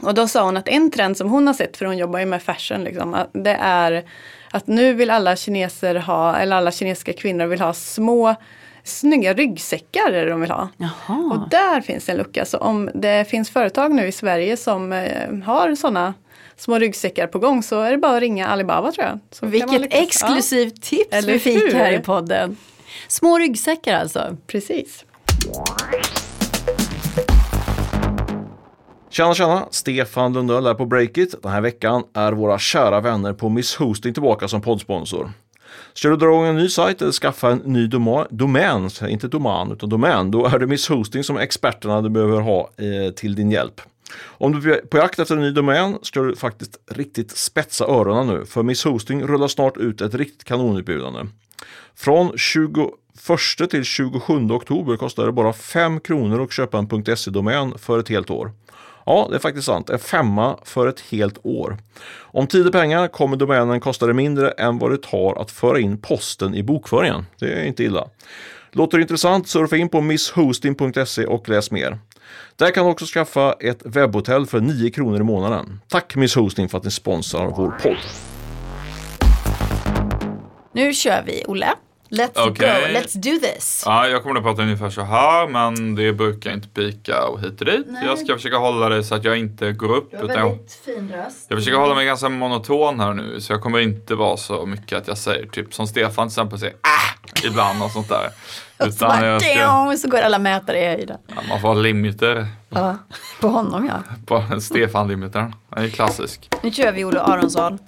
[0.00, 2.26] Och då sa hon att en trend som hon har sett, för hon jobbar ju
[2.26, 4.04] med fashion, liksom, det är
[4.50, 8.34] att nu vill alla kineser ha, eller alla kinesiska kvinnor vill ha små
[8.84, 10.68] snygga ryggsäckar är det de vill ha.
[10.76, 11.32] Jaha.
[11.32, 12.44] Och där finns en lucka.
[12.44, 16.14] Så om det finns företag nu i Sverige som eh, har sådana
[16.60, 19.18] små ryggsäckar på gång så är det bara att ringa Alibaba tror jag.
[19.30, 21.72] Så Vilket exklusivt tips Eller vi fick hur?
[21.72, 22.56] här i podden.
[23.08, 24.18] Små ryggsäckar alltså.
[24.18, 25.04] Ja, precis.
[29.10, 29.66] Tjena tjena!
[29.70, 31.42] Stefan Lundell är på Breakit.
[31.42, 35.32] Den här veckan är våra kära vänner på Miss Hosting tillbaka som poddsponsor.
[35.94, 39.72] Ska du dra igång en ny sajt eller skaffa en ny doma- domän, inte domän
[39.72, 43.50] utan domän, då är det Miss Hosting som experterna du behöver ha eh, till din
[43.50, 43.80] hjälp.
[44.22, 48.26] Om du är på jakt efter en ny domän ska du faktiskt riktigt spetsa öronen
[48.26, 51.26] nu, för Miss Hosting rullar snart ut ett riktigt kanonutbjudande.
[51.94, 57.98] Från 21 till 27 oktober kostar det bara 5 kronor att köpa en .se-domän för
[57.98, 58.52] ett helt år.
[59.06, 59.90] Ja, det är faktiskt sant.
[59.90, 61.78] En femma för ett helt år.
[62.18, 65.80] Om tid och pengar kommer domänen kosta dig mindre än vad det tar att föra
[65.80, 67.26] in posten i bokföringen.
[67.38, 68.08] Det är inte illa.
[68.72, 69.48] Låter det intressant?
[69.48, 71.98] Surfa in på misshosting.se och läs mer.
[72.56, 75.80] Där kan du också skaffa ett webbhotell för 9 kronor i månaden.
[75.88, 77.96] Tack Miss Hosting för att ni sponsrar vår podd.
[80.72, 81.74] Nu kör vi, Olle.
[82.10, 82.52] Let's Okej.
[82.92, 83.82] go, let's do this.
[83.86, 87.60] Ja, jag kommer att prata ungefär så här, men det brukar inte pika och hit
[87.60, 87.86] och dit.
[87.88, 88.06] Nej.
[88.06, 90.14] Jag ska försöka hålla det så att jag inte går upp.
[90.14, 91.46] Utan jag, fin röst.
[91.48, 94.98] jag försöker hålla mig ganska monoton här nu, så jag kommer inte vara så mycket
[94.98, 97.46] att jag säger typ som Stefan till exempel säger ah!
[97.46, 98.28] ibland och sånt där.
[98.86, 101.18] Och så, bara, jag ska, så går alla mätare i höjden.
[101.26, 102.96] ja, man får ha limiter Ja,
[103.40, 104.14] på honom ja.
[104.26, 105.54] på Stefan-limitern.
[105.74, 106.48] Den är klassisk.
[106.62, 107.78] Nu kör vi Olle Aronsson.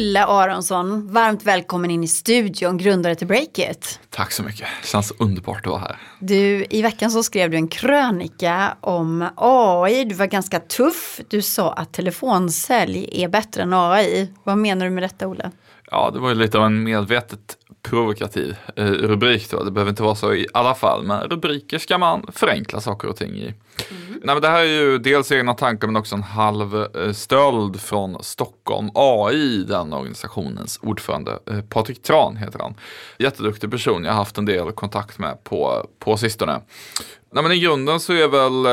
[0.00, 4.00] Olle Aronsson, varmt välkommen in i studion, grundare till Breakit.
[4.10, 4.68] Tack så mycket.
[4.84, 5.96] Känns underbart att vara här.
[6.18, 10.04] Du, i veckan så skrev du en krönika om AI.
[10.04, 11.20] Du var ganska tuff.
[11.28, 14.32] Du sa att telefonsälj är bättre än AI.
[14.44, 15.50] Vad menar du med detta, Olle?
[15.90, 19.64] Ja, det var ju lite av en medvetet provokativ eh, rubrik då.
[19.64, 23.16] Det behöver inte vara så i alla fall, men rubriker ska man förenkla saker och
[23.16, 23.54] ting i.
[23.90, 24.20] Mm.
[24.22, 27.80] Nej, men det här är ju dels egna tankar men också en halv eh, stöld
[27.80, 31.38] från Stockholm AI, den organisationens ordförande.
[31.50, 32.74] Eh, Patrik Tran heter han.
[33.18, 36.60] Jätteduktig person, jag har haft en del kontakt med på, på sistone.
[37.32, 38.66] Nej, men I grunden så är väl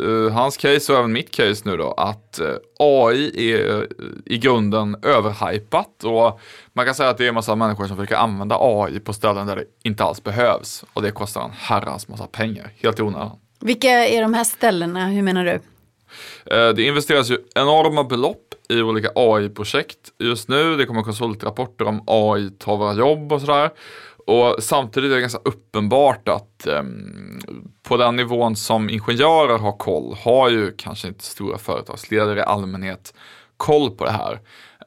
[0.00, 3.82] uh, hans case och även mitt case nu då att uh, AI är uh,
[4.26, 6.40] i grunden överhypat och
[6.72, 9.46] man kan säga att det är en massa människor som försöker använda AI på ställen
[9.46, 13.38] där det inte alls behövs och det kostar en herrans massa pengar, helt i onödan.
[13.60, 15.60] Vilka är de här ställena, hur menar du?
[16.72, 20.76] Det investeras ju enorma belopp i olika AI-projekt just nu.
[20.76, 23.70] Det kommer konsultrapporter om AI tar våra jobb och sådär.
[24.26, 26.82] Och samtidigt är det ganska uppenbart att eh,
[27.82, 33.14] på den nivån som ingenjörer har koll har ju kanske inte stora företagsledare i allmänhet
[33.56, 34.40] koll på det här.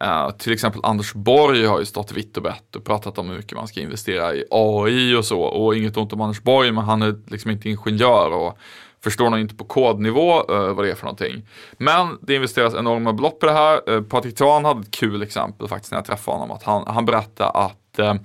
[0.03, 3.37] Uh, till exempel Anders Borg har ju stått vitt och brett och pratat om hur
[3.37, 5.41] mycket man ska investera i AI och så.
[5.41, 8.57] Och inget ont om Anders Borg, men han är liksom inte ingenjör och
[9.03, 11.47] förstår nog inte på kodnivå uh, vad det är för någonting.
[11.77, 13.81] Men det investeras enorma belopp i det här.
[13.87, 16.51] Eh, uh, Patrik Tran hade ett kul exempel faktiskt när jag träffade honom.
[16.55, 18.15] Att han, han berättade att eh,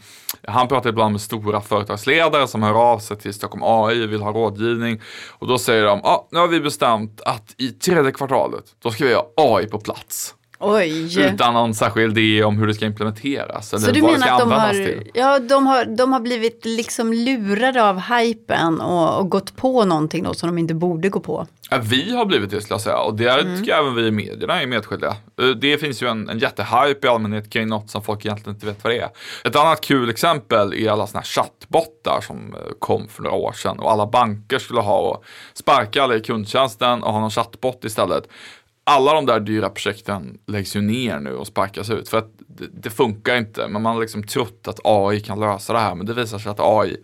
[0.46, 4.22] han pratar ibland med stora företagsledare som hör av sig till Stockholm AI och vill
[4.22, 5.00] ha rådgivning.
[5.30, 9.04] Och då säger de, ah, nu har vi bestämt att i tredje kvartalet, då ska
[9.04, 10.34] vi ha AI på plats.
[10.64, 11.20] Oj.
[11.20, 13.72] Utan någon särskild idé om hur det ska implementeras.
[13.72, 15.10] Eller så du vad menar det ska att de har, till.
[15.14, 20.24] ja, de, har, de har blivit liksom lurade av hypen och, och gått på någonting
[20.24, 21.46] då som de inte borde gå på?
[21.70, 23.58] Ja, vi har blivit det skulle jag säga och det mm.
[23.58, 25.16] tycker jag även vi i medierna är medskyldiga.
[25.42, 28.66] Eh, det finns ju en, en jättehype i allmänhet kring något som folk egentligen inte
[28.66, 29.08] vet vad det är.
[29.44, 33.52] Ett annat kul exempel är alla sådana här chattbottar som eh, kom för några år
[33.52, 37.84] sedan och alla banker skulle ha och sparka alla i kundtjänsten och ha någon chattbot
[37.84, 38.28] istället
[38.84, 42.66] alla de där dyra projekten läggs ju ner nu och sparkas ut för att det,
[42.72, 43.68] det, funkar inte.
[43.68, 46.50] Men man har liksom trott att AI kan lösa det här men det visar sig
[46.50, 46.96] att AI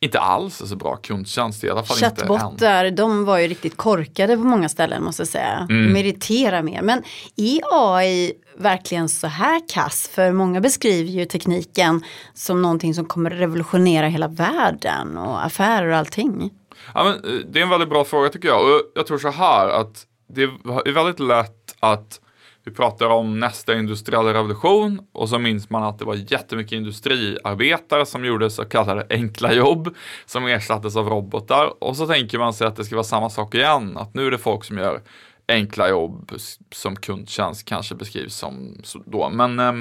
[0.00, 4.36] inte alls är så bra kundtjänst i alla fall Chattbottar, de var ju riktigt korkade
[4.36, 5.66] på många ställen måste jag säga.
[5.70, 5.92] Mm.
[5.92, 6.82] De irriterar mer.
[6.82, 7.02] Men
[7.36, 10.10] är AI verkligen så här kass?
[10.14, 15.96] För många beskriver ju tekniken som någonting som kommer revolutionera hela världen och affärer och
[15.96, 16.50] allting.
[16.94, 18.60] Ja, men, eh, det är en väldigt bra fråga tycker jag.
[18.60, 22.20] Och jag tror så här att det är väldigt lätt att
[22.64, 28.06] vi pratar om nästa industriella revolution och så minns man att det var jättemycket industriarbetare
[28.06, 29.94] som gjorde så kallade enkla jobb
[30.26, 33.54] som ersattes av robotar och så tänker man sig att det ska vara samma sak
[33.54, 35.02] igen, att nu är det folk som gör
[35.48, 36.32] enkla jobb
[36.72, 39.30] som kundtjänst kanske beskrivs som då.
[39.30, 39.72] Men eh,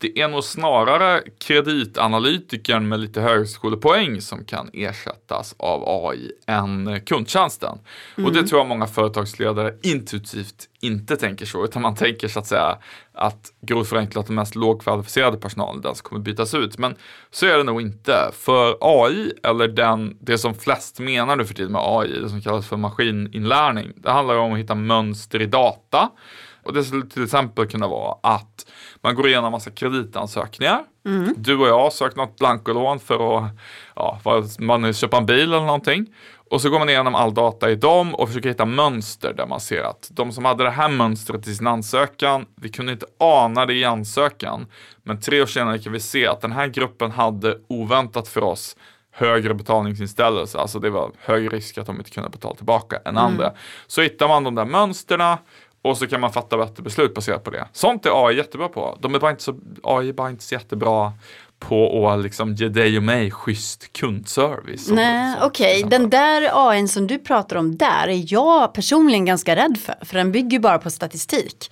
[0.00, 7.78] det är nog snarare kreditanalytikern med lite högskolepoäng som kan ersättas av AI än kundtjänsten.
[8.16, 8.26] Mm.
[8.26, 8.48] Och det mm.
[8.48, 12.78] tror jag många företagsledare intuitivt inte tänker så, utan man tänker så att säga
[13.12, 16.78] att grovt förenklat den mest lågkvalificerade personalen den som kommer bytas ut.
[16.78, 16.94] Men
[17.30, 18.30] så är det nog inte.
[18.32, 22.40] För AI, eller den, det som flest menar nu för tiden med AI, det som
[22.40, 26.10] kallas för maskininlärning, det handlar om att hitta mönster i data.
[26.62, 28.66] Och det skulle till exempel kunna vara att
[29.02, 30.84] man går igenom massa kreditansökningar.
[31.06, 31.34] Mm.
[31.36, 33.52] Du och jag har sökt något blankolån för att
[33.96, 34.20] ja,
[34.58, 36.06] man köpa en bil eller någonting.
[36.50, 39.60] Och så går man igenom all data i dem och försöker hitta mönster där man
[39.60, 43.66] ser att de som hade det här mönstret i sin ansökan, vi kunde inte ana
[43.66, 44.66] det i ansökan.
[45.02, 48.76] Men tre år senare kan vi se att den här gruppen hade oväntat för oss
[49.12, 53.24] högre betalningsinställelse, alltså det var hög risk att de inte kunde betala tillbaka än mm.
[53.24, 53.52] andra.
[53.86, 55.38] Så hittar man de där mönsterna
[55.82, 57.68] och så kan man fatta bättre beslut baserat på det.
[57.72, 58.98] Sånt är AI jättebra på.
[59.00, 61.12] De är bara inte så, AI är bara inte så jättebra
[61.58, 64.88] på att liksom ge dig och mig schysst kundservice.
[64.90, 65.84] Nej, okej.
[65.84, 65.90] Okay.
[65.98, 70.04] Den där AI som du pratar om där är jag personligen ganska rädd för.
[70.04, 71.70] För den bygger bara på statistik.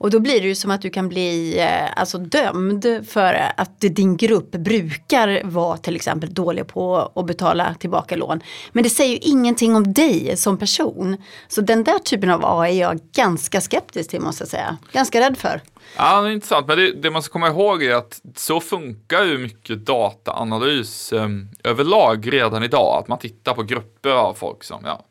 [0.00, 3.80] Och då blir det ju som att du kan bli eh, alltså, dömd för att
[3.80, 8.40] din grupp brukar vara till exempel dålig på att betala tillbaka lån.
[8.72, 11.16] Men det säger ju ingenting om dig som person.
[11.48, 14.76] Så den där typen av AI är jag ganska skeptisk till måste jag säga.
[14.92, 15.60] Ganska rädd för.
[15.96, 16.66] Ja, det är intressant.
[16.66, 21.28] Men det, det man ska komma ihåg är att så funkar ju mycket dataanalys eh,
[21.64, 22.98] överlag redan idag.
[22.98, 25.04] Att man tittar på grupper av folk som ja,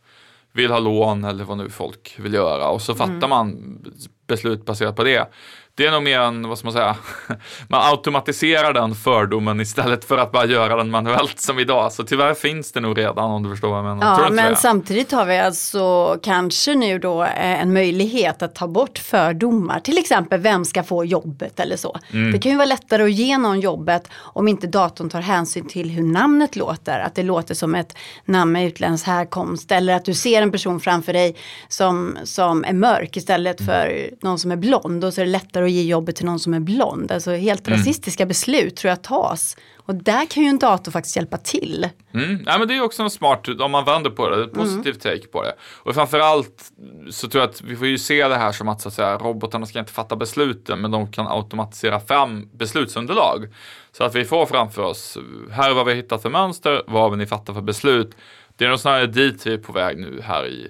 [0.54, 3.30] vill ha lån eller vad nu folk vill göra och så fattar mm.
[3.30, 3.80] man
[4.29, 5.25] beslut baserat på det
[5.79, 6.95] det är nog mer en, vad ska man säga,
[7.67, 11.91] man automatiserar den fördomen istället för att bara göra den manuellt som idag.
[11.91, 14.23] Så tyvärr finns det nog redan om du förstår vad jag menar.
[14.23, 18.97] Ja, men samtidigt har vi alltså kanske nu då eh, en möjlighet att ta bort
[18.97, 19.79] fördomar.
[19.79, 21.97] Till exempel vem ska få jobbet eller så.
[22.11, 22.31] Mm.
[22.31, 25.89] Det kan ju vara lättare att ge någon jobbet om inte datorn tar hänsyn till
[25.89, 26.99] hur namnet låter.
[26.99, 29.71] Att det låter som ett namn med utländsk härkomst.
[29.71, 31.35] Eller att du ser en person framför dig
[31.67, 35.05] som, som är mörk istället för någon som är blond.
[35.05, 37.12] Och så är det lättare att ge jobbet till någon som är blond.
[37.12, 37.79] Alltså helt Mm.
[37.79, 39.58] rasistiska beslut tror jag tas.
[39.77, 41.89] Och där kan ju en dator faktiskt hjälpa till.
[42.13, 42.43] Mm.
[42.45, 45.27] Ja, men det är också en smart, om man vänder på det, ett positivt take
[45.27, 45.53] på det.
[45.84, 46.71] Och framförallt
[47.10, 49.17] så tror jag att vi får ju se det här som att, så att säga,
[49.17, 53.47] robotarna ska inte fatta besluten, men de kan automatisera fram beslutsunderlag.
[53.91, 55.17] Så att vi får framför oss,
[55.51, 58.15] här är vad vi har hittat för mönster, vad har vi ni fattar för beslut.
[58.58, 60.67] Det är nog snarare dit vi är på väg nu här i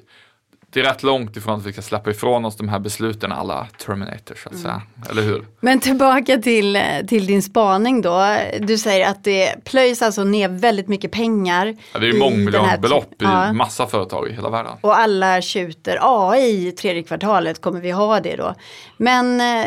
[0.71, 3.67] det är rätt långt ifrån att vi ska släppa ifrån oss de här besluten alla
[3.86, 4.82] Terminator så att säga.
[5.10, 5.45] Eller hur?
[5.60, 8.38] Men tillbaka till, till din spaning då.
[8.60, 11.77] Du säger att det plöjs alltså ner väldigt mycket pengar.
[11.93, 13.53] Ja, det är i ju mångmiljonbelopp ty- i Ja.
[13.53, 14.71] massa företag i hela världen.
[14.82, 18.55] Och alla tjuter AI i tredje kvartalet kommer vi ha det då.
[18.97, 19.65] Men eh,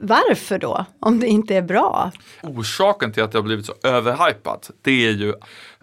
[0.00, 0.84] varför då?
[1.00, 2.10] Om det inte är bra?
[2.42, 5.28] Orsaken till att det har blivit så överhypat, det är ju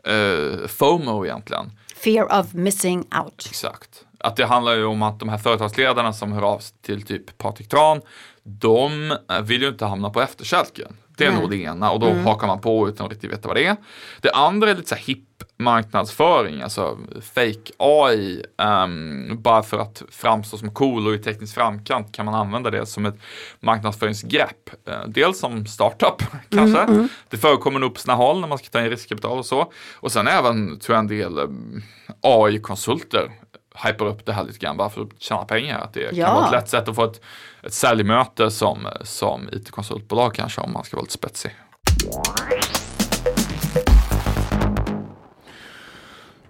[0.08, 1.71] eh, FOMO egentligen.
[1.95, 3.45] Fear of missing out.
[3.50, 3.89] Exakt.
[4.23, 7.38] Att det handlar ju om att de här företagsledarna som hör av sig till typ
[7.38, 8.01] Patrik Tran,
[8.43, 10.97] de eh, vill ju inte hamna på efterkälken.
[11.17, 11.39] Det är Nej.
[11.41, 13.75] nog det ena och då hakar man på utan att riktigt veta vad det är.
[14.21, 18.45] Det andra är lite så här hipp marknadsföring, alltså fake AI.
[18.57, 22.86] ehm, bara för att framstå som cool och i teknisk framkant kan man använda det
[22.86, 23.15] som ett
[23.60, 24.69] marknadsföringsgrepp.
[24.89, 27.07] Eh, dels som startup kanske.
[27.29, 29.71] Det förekommer nog på sina håll när man ska ta in riskkapital och så.
[29.95, 31.81] Och sen även tror jag en del ehm,
[32.21, 33.31] AI-konsulter
[33.75, 35.79] hypar upp det här lite grann bara för att tjäna pengar.
[35.79, 36.25] Att det Ja.
[36.25, 37.21] kan vara ett lätt sätt att få ett,
[37.63, 41.51] ett säljmöte som, som it-konsultbolag kanske om man ska vara lite spetsig.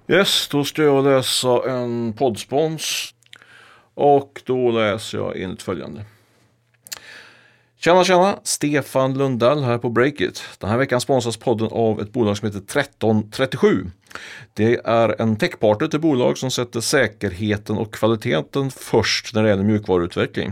[0.07, 3.13] Yes, då ska jag läsa en poddspons.
[3.93, 6.05] Och då läser jag enligt följande.
[7.83, 8.39] Tjena tjena!
[8.43, 10.43] Stefan Lundell här på Breakit.
[10.59, 13.85] Den här veckan sponsras podden av ett bolag som heter 1337.
[14.53, 19.63] Det är en techpartner till bolag som sätter säkerheten och kvaliteten först när det gäller
[19.63, 20.51] mjukvaruutveckling.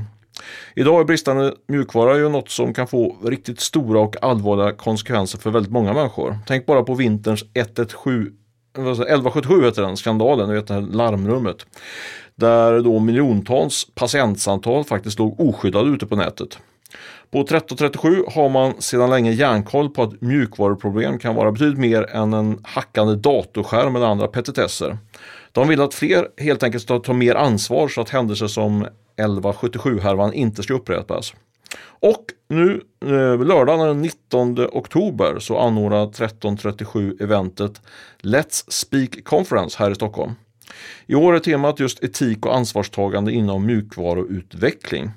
[0.76, 5.52] Idag är bristande mjukvara ju något som kan få riktigt stora och allvarliga konsekvenser för
[5.52, 6.38] väldigt många människor.
[6.48, 8.34] Tänk bara på vinterns 117
[8.74, 11.66] 1177 heter den, skandalen, vet det här larmrummet.
[12.36, 16.60] Där då miljontals patientsamtal faktiskt låg oskyddade ute på nätet.
[17.32, 22.34] På 1337 har man sedan länge järnkoll på att mjukvaruproblem kan vara betydligt mer än
[22.34, 24.98] en hackande datorskärm eller andra petitesser.
[25.52, 28.88] De vill att fler helt enkelt ska ta mer ansvar så att händelser som
[29.18, 31.34] 1177-härvan inte ska upprepas.
[32.02, 37.82] Och nu eh, lördagen den 19 oktober så anordnar 1337 eventet
[38.22, 40.32] Let's Speak Conference här i Stockholm.
[41.08, 45.12] I år är temat just etik och ansvarstagande inom mjukvaruutveckling.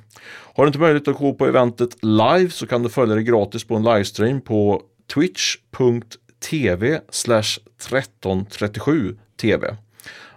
[0.55, 3.65] Har du inte möjlighet att gå på eventet live så kan du följa det gratis
[3.65, 4.83] på en livestream på
[5.15, 9.77] twitch.tv 1337 tv.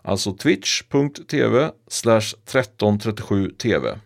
[0.02, 4.00] Alltså twitch.tv 1337tv.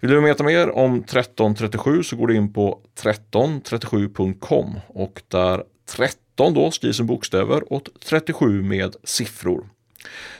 [0.00, 6.54] Vill du veta mer om 1337 så går du in på 1337.com och där 13
[6.54, 9.68] då skrivs en bokstäver och 37 med siffror.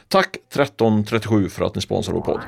[0.08, 2.40] Tack 1337 för att ni sponsrar vår podd.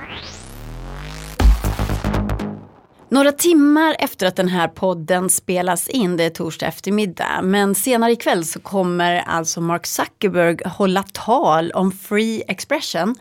[3.13, 8.13] Några timmar efter att den här podden spelas in, det är torsdag eftermiddag, men senare
[8.13, 13.15] ikväll så kommer alltså Mark Zuckerberg hålla tal om free expression.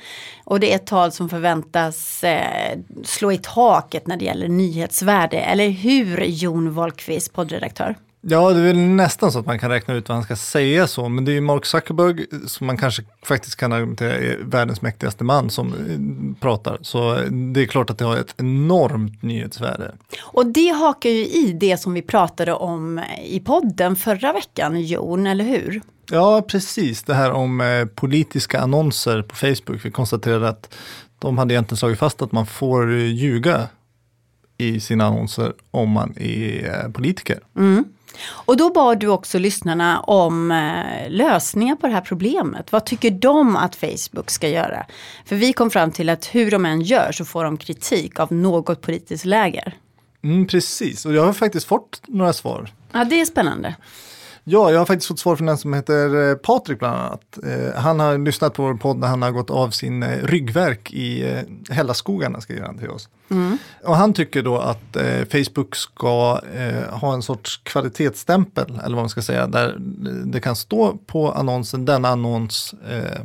[0.44, 5.38] Och det är ett tal som förväntas eh, slå i taket när det gäller nyhetsvärde,
[5.40, 7.96] eller hur Jon Wahlqvist, poddredaktör?
[8.22, 10.88] Ja, det är väl nästan så att man kan räkna ut vad han ska säga
[10.88, 14.82] så, men det är ju Mark Zuckerberg som man kanske faktiskt kan argumentera är världens
[14.82, 16.78] mäktigaste man som eh, pratar.
[16.82, 19.96] Så eh, det är klart att det har ett enormt nyhetsvärde.
[20.22, 25.28] Och det hakar ju i det som vi pratade om i podden förra veckan, Jon,
[25.28, 25.82] eller hur?
[26.12, 27.04] Ja, precis.
[27.04, 29.86] Det här om eh, politiska annonser på Facebook.
[29.86, 30.76] Vi konstaterade att
[31.20, 33.68] de hade egentligen slagit fast att man får ljuga
[34.60, 37.40] i sina annonser om man är eh, politiker.
[38.28, 42.72] Och då bad du också lyssnarna om eh, lösningar på det här problemet.
[42.72, 44.86] Vad tycker de att Facebook ska göra?
[45.26, 48.34] För vi kom fram till att hur de än gör så får de kritik av
[48.34, 49.74] något politiskt läger.
[50.24, 52.74] Mm, precis, och jag har faktiskt fått några svar.
[52.92, 53.76] Ja, det är spännande.
[54.52, 57.38] Ja, jag har faktiskt fått svar från en som heter eh, Patrik bland annat.
[57.44, 60.94] Eh, han har lyssnat på vår podd när han har gått av sin eh, ryggverk
[60.94, 63.10] i eh, Hällaskogarna, skriver han till oss.
[63.84, 69.04] Och han tycker då att eh, Facebook ska eh, ha en sorts kvalitetsstämpel, eller vad
[69.04, 69.76] man ska säga, där
[70.26, 73.22] det kan stå på annonsen, denna annons eh,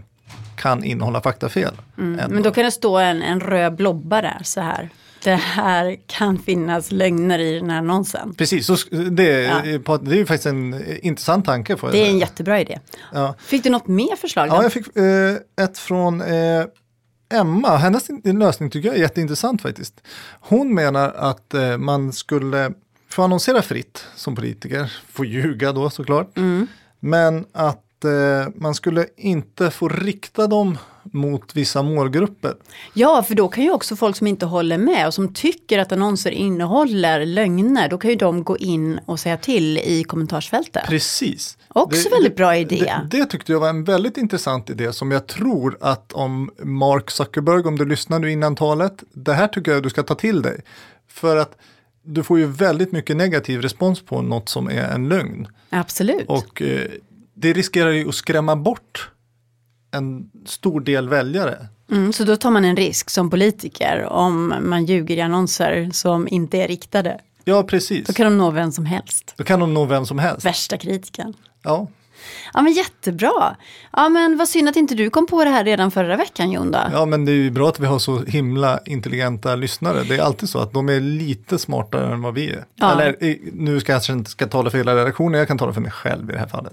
[0.56, 1.74] kan innehålla faktafel.
[1.98, 2.22] Ändå.
[2.28, 4.90] Men då kan det stå en, en röd blobba där så här.
[5.24, 8.34] Det här kan finnas lögner i den här annonsen.
[8.34, 8.76] Precis, så
[9.10, 9.60] det, Ja.
[9.60, 11.76] är- det är ju faktiskt en intressant tanke.
[11.76, 12.12] Får jag Det är säga.
[12.12, 12.80] en jättebra idé.
[13.12, 13.34] Ja.
[13.38, 14.48] Fick du något mer förslag?
[14.48, 14.54] då?
[14.54, 16.64] Ja, jag fick eh, ett från eh,
[17.32, 17.76] Emma.
[17.76, 19.94] Hennes in- lösning tycker jag är jätteintressant faktiskt.
[20.40, 22.72] Hon menar att eh, man skulle
[23.10, 26.36] få annonsera fritt som politiker, få ljuga då såklart.
[26.36, 26.66] Mm.
[27.00, 30.78] Men att eh, man skulle inte få rikta dem
[31.12, 32.54] mot vissa målgrupper.
[32.94, 35.92] Ja, för då kan ju också folk som inte håller med och som tycker att
[35.92, 40.86] annonser innehåller lögner, då kan ju de gå in och säga till i kommentarsfältet.
[40.86, 41.58] Precis.
[41.68, 42.94] Också väldigt bra idé.
[43.10, 47.10] Det, det tyckte jag var en väldigt intressant idé som jag tror att om Mark
[47.10, 50.42] Zuckerberg, om du lyssnar nu innan talet, det här tycker jag du ska ta till
[50.42, 50.60] dig.
[51.08, 51.56] För att
[52.02, 55.48] du får ju väldigt mycket negativ respons på något som är en lögn.
[55.70, 56.28] Absolut.
[56.28, 56.90] Och eh,
[57.34, 59.10] det riskerar ju att skrämma bort
[59.90, 61.68] en stor del väljare.
[61.90, 66.28] Mm, så då tar man en risk som politiker om man ljuger i annonser som
[66.28, 67.20] inte är riktade.
[67.44, 68.06] Ja, precis.
[68.06, 69.34] Då kan de nå vem som helst.
[69.36, 70.46] Då kan de nå vem som helst.
[70.46, 71.34] Värsta kritiken.
[71.62, 71.88] Ja.
[72.54, 73.56] Ja men jättebra.
[73.92, 76.90] Ja men vad synd att inte du kom på det här redan förra veckan Jonda.
[76.92, 80.02] ja, men det är ju bra att vi har så himla intelligenta lyssnare.
[80.02, 82.64] Det är alltid så att de är lite smartare än vad vi är.
[82.74, 82.92] Ja.
[82.92, 85.72] Eller eh, nu ska jag kanske inte ska tala för hela redaktionen, jag kan tala
[85.72, 86.72] för mig själv i det här fallet.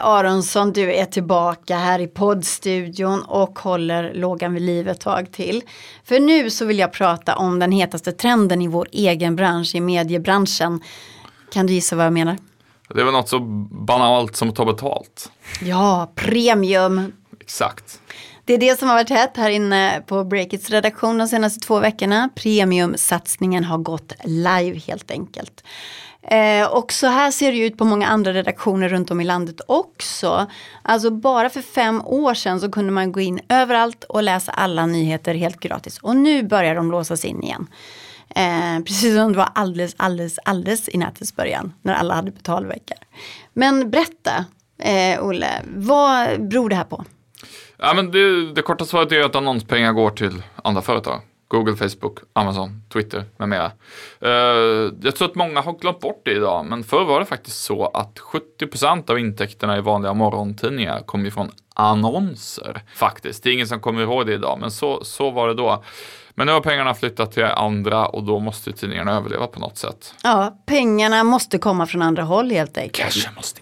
[0.02, 5.62] Aronsson, du är tillbaka här i poddstudion och håller lågan vid liv ett tag till.
[6.04, 9.80] För nu så vill jag prata om den hetaste trenden i vår egen bransch, i
[9.80, 10.82] mediebranschen.
[11.52, 12.38] Kan du gissa vad jag menar?
[12.90, 13.40] Det är väl något så
[13.72, 15.32] banalt som att ta betalt.
[15.62, 17.12] Ja, premium.
[17.40, 18.00] Exakt.
[18.46, 21.80] Det är det som har varit hett här inne på Breakits redaktion de senaste två
[21.80, 22.30] veckorna.
[22.36, 25.64] Premiumsatsningen har gått live helt enkelt.
[26.28, 29.62] Eh, och så här ser det ut på många andra redaktioner runt om i landet
[29.68, 30.48] också.
[30.82, 34.86] Alltså bara för fem år sedan så kunde man gå in överallt och läsa alla
[34.86, 35.98] nyheter helt gratis.
[35.98, 37.68] Och nu börjar de låsas in igen.
[38.36, 42.98] Eh, precis som det var alldeles, alldeles, alldeles i nätets början när alla hade betalveckor.
[43.54, 44.46] Men berätta,
[44.80, 47.06] eh, Olle, vad beror det här på?
[47.78, 51.22] Ja, men det, det korta svaret är att annonspengar går till andra företag.
[51.48, 53.72] Google, Facebook, Amazon, Twitter med mera.
[54.22, 57.64] Eh, jag tror att många har glömt bort det idag, men förr var det faktiskt
[57.64, 62.84] så att 70% av intäkterna i vanliga morgontidningar kom ifrån annonser.
[62.96, 65.84] Faktiskt, det är ingen som kommer ihåg det idag, men så, så var det då.
[66.36, 70.14] Men nu har pengarna flyttat till andra och då måste tidningarna överleva på något sätt.
[70.24, 73.14] Ja, pengarna måste komma från andra håll helt enkelt.
[73.14, 73.62] Cashen måste.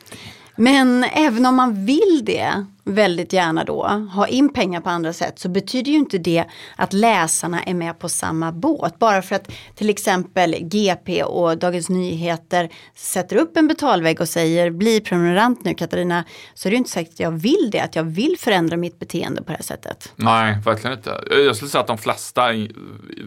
[0.55, 5.39] Men även om man vill det väldigt gärna då, ha in pengar på andra sätt,
[5.39, 8.99] så betyder ju inte det att läsarna är med på samma båt.
[8.99, 14.71] Bara för att till exempel GP och Dagens Nyheter sätter upp en betalvägg och säger
[14.71, 17.95] bli prenumerant nu Katarina, så är det ju inte säkert att jag vill det, att
[17.95, 20.13] jag vill förändra mitt beteende på det här sättet.
[20.15, 21.23] Nej, verkligen inte.
[21.29, 22.67] Jag skulle säga att de flesta är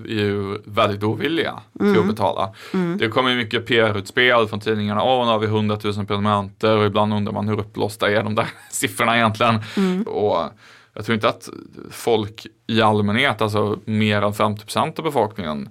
[0.06, 2.54] ju väldigt ovilliga till att betala.
[2.98, 5.02] Det kommer ju mycket PR-utspel från tidningarna.
[5.02, 8.34] Åh, nu har vi 100 000 prenumeranter och ibland undrar man hur uppblåsta är de
[8.34, 9.45] där siffrorna egentligen.
[10.06, 10.50] Och
[10.94, 11.48] jag tror inte att
[11.90, 15.68] folk i allmänhet, alltså mer än 50% av befolkningen,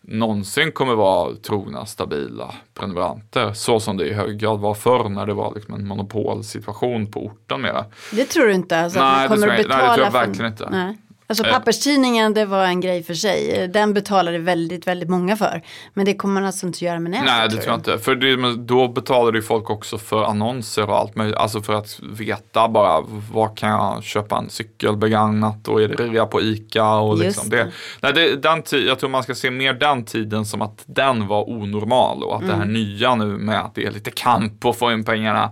[0.00, 3.52] någonsin kommer vara trogna, stabila prenumeranter.
[3.52, 7.26] Så som det i hög grad var förr när det var liksom en monopolsituation på
[7.26, 7.84] orten mera.
[8.12, 8.80] Det tror du inte?
[8.80, 10.68] Alltså, Nej, det tror jag- nej, det tror jag verkligen inte.
[10.70, 10.98] Nej.
[11.30, 13.68] Alltså papperstidningen det var en grej för sig.
[13.68, 15.62] Den betalade väldigt, väldigt många för.
[15.94, 17.26] Men det kommer man alltså inte göra med nätet.
[17.26, 17.98] Nej, det tror jag inte.
[17.98, 21.36] För det, då betalade ju folk också för annonser och allt möjligt.
[21.36, 23.00] Alltså för att veta bara
[23.32, 27.50] var kan jag köpa en cykel begagnat och är det rea på ICA och liksom
[27.50, 27.56] det.
[27.56, 27.70] det.
[28.00, 31.50] Nej, det, den jag tror man ska se mer den tiden som att den var
[31.50, 32.72] onormal och att det här Mm.
[32.72, 35.50] nya nu med att det är lite kamp och få in pengarna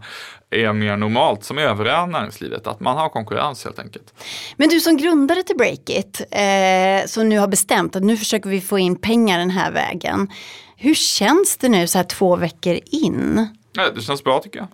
[0.50, 4.14] är mer normalt som i övriga näringslivet, att man har konkurrens helt enkelt.
[4.56, 8.60] Men du som grundare till Breakit, eh, som nu har bestämt att nu försöker vi
[8.60, 10.28] få in pengar den här vägen.
[10.76, 13.48] Hur känns det nu så här två veckor in?
[13.94, 14.68] Det känns bra tycker jag.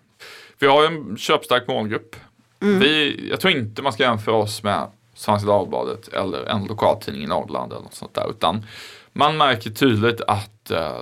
[0.58, 2.16] Vi har ju en köpstark målgrupp.
[2.58, 7.26] Vi, jag tror inte man ska jämföra oss med Svenska Dagbladet eller en lokaltidning i
[7.26, 8.30] Norrland eller något sånt där.
[8.30, 8.66] Utan
[9.12, 10.98] man märker tydligt att eh,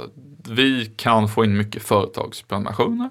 [0.49, 3.11] vi kan få in mycket företagsprenumerationer.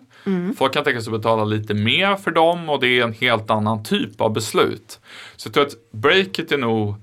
[0.57, 3.49] Folk kan tänka sig att betala lite mer för dem och det är en helt
[3.49, 4.99] annan typ av beslut.
[5.35, 6.95] Så jag tror att Breakit är nog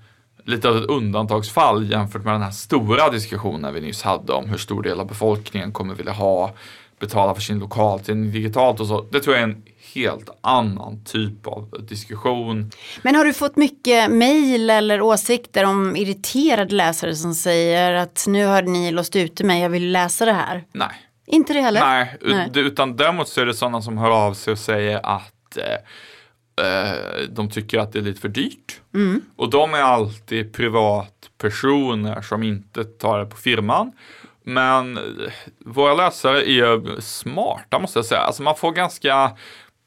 [0.45, 4.59] lite av ett undantagsfall jämfört med den här stora diskussionen vi nyss hade om hur
[4.59, 6.55] stor del av befolkningen kommer vilja ha
[6.99, 9.07] betala för sin lokaltidning digitalt och så.
[9.11, 9.63] Det tror jag är en
[9.95, 12.71] helt annan typ av diskussion.
[13.03, 18.47] Men har du fått mycket mejl eller åsikter om irriterade läsare som säger att nu
[18.47, 20.65] har ni låst ute mig, jag vill läsa det här?
[20.73, 21.06] Nej.
[21.27, 21.81] Inte det heller?
[21.81, 22.49] Nej, Nej.
[22.49, 25.75] ut- utan däremot så är det sådana som hör av sig och säger att eh,
[26.67, 26.95] eh,
[27.29, 28.81] de tycker att det är lite för dyrt.
[28.95, 29.23] Mm.
[29.37, 33.93] Och de är alltid privatpersoner som inte tar det på firman.
[34.45, 35.03] Men eh,
[35.59, 38.21] våra läsare är smarta måste jag säga.
[38.21, 39.31] Alltså man får ganska,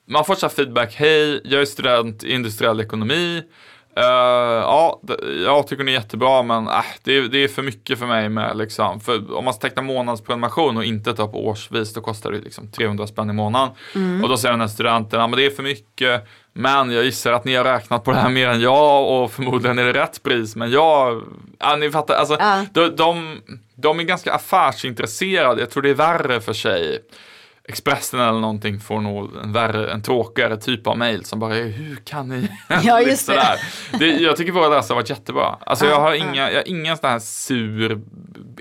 [0.07, 3.43] man får så feedback, hej, jag är student i industriell ekonomi.
[3.99, 4.05] Eh,
[4.63, 5.01] ja,
[5.45, 8.29] jag tycker ni är jättebra men äh, det, är, det är för mycket för mig
[8.29, 8.99] med liksom.
[8.99, 13.07] För om man tecknar månadsprenumeration och inte tar på årsvis då kostar det liksom 300
[13.07, 13.69] spänn i månaden.
[14.23, 16.27] Och då säger den här studenten, ja men det är för mycket.
[16.53, 19.79] Men jag gissar att ni har räknat på det här mer än jag och förmodligen
[19.79, 20.55] är det rätt pris.
[20.55, 21.21] Men jag,
[21.59, 22.65] ja ni fattar, alltså Ja.
[22.73, 23.41] de, de,
[23.75, 25.61] de är ganska affärsintresserade.
[25.61, 26.99] Jag tror det är värre för sig.
[27.69, 31.67] Expressen eller någonting får nog en, värre, en tråkigare typ av mail som bara är
[31.67, 32.49] hur kan ni?
[32.83, 33.59] Ja, just det.
[33.99, 34.05] det.
[34.05, 35.57] Jag tycker våra läsare har varit jättebra.
[35.65, 38.01] Alltså jag har inga, jag har ingen sån här sur,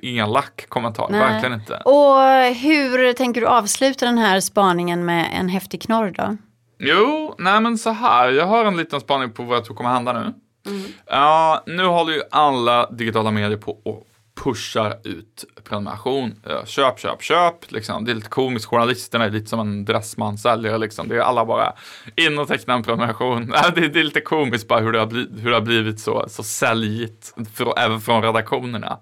[0.02, 1.06] elak kommentar.
[1.10, 1.20] Nej.
[1.20, 1.74] Verkligen inte.
[1.74, 2.20] Och
[2.62, 6.36] hur tänker du avsluta den här spaningen med en häftig knorr då?
[6.78, 8.30] Jo, nej men så här.
[8.30, 10.34] Jag har en liten spaning på vad jag tror kommer hända nu.
[10.66, 10.82] Mm.
[11.06, 14.07] Ja, nu håller ju alla digitala medier på och
[14.44, 16.42] pushar ut prenumeration.
[16.46, 17.72] Eh, Köp, köp, köp.
[17.72, 18.04] Liksom.
[18.04, 18.66] Det är lite komiskt.
[18.68, 20.78] Journalisterna är lite som en dressmansäljare.
[20.78, 21.08] Liksom.
[21.08, 21.72] Det är alla bara
[22.16, 23.44] in och teckna en prenumeration.
[23.52, 25.62] Nej, Det är, det är lite komiskt bara hur det har blivit, hur det har
[25.62, 27.34] blivit så, så säljigt.
[27.54, 28.98] För, även från redaktionerna.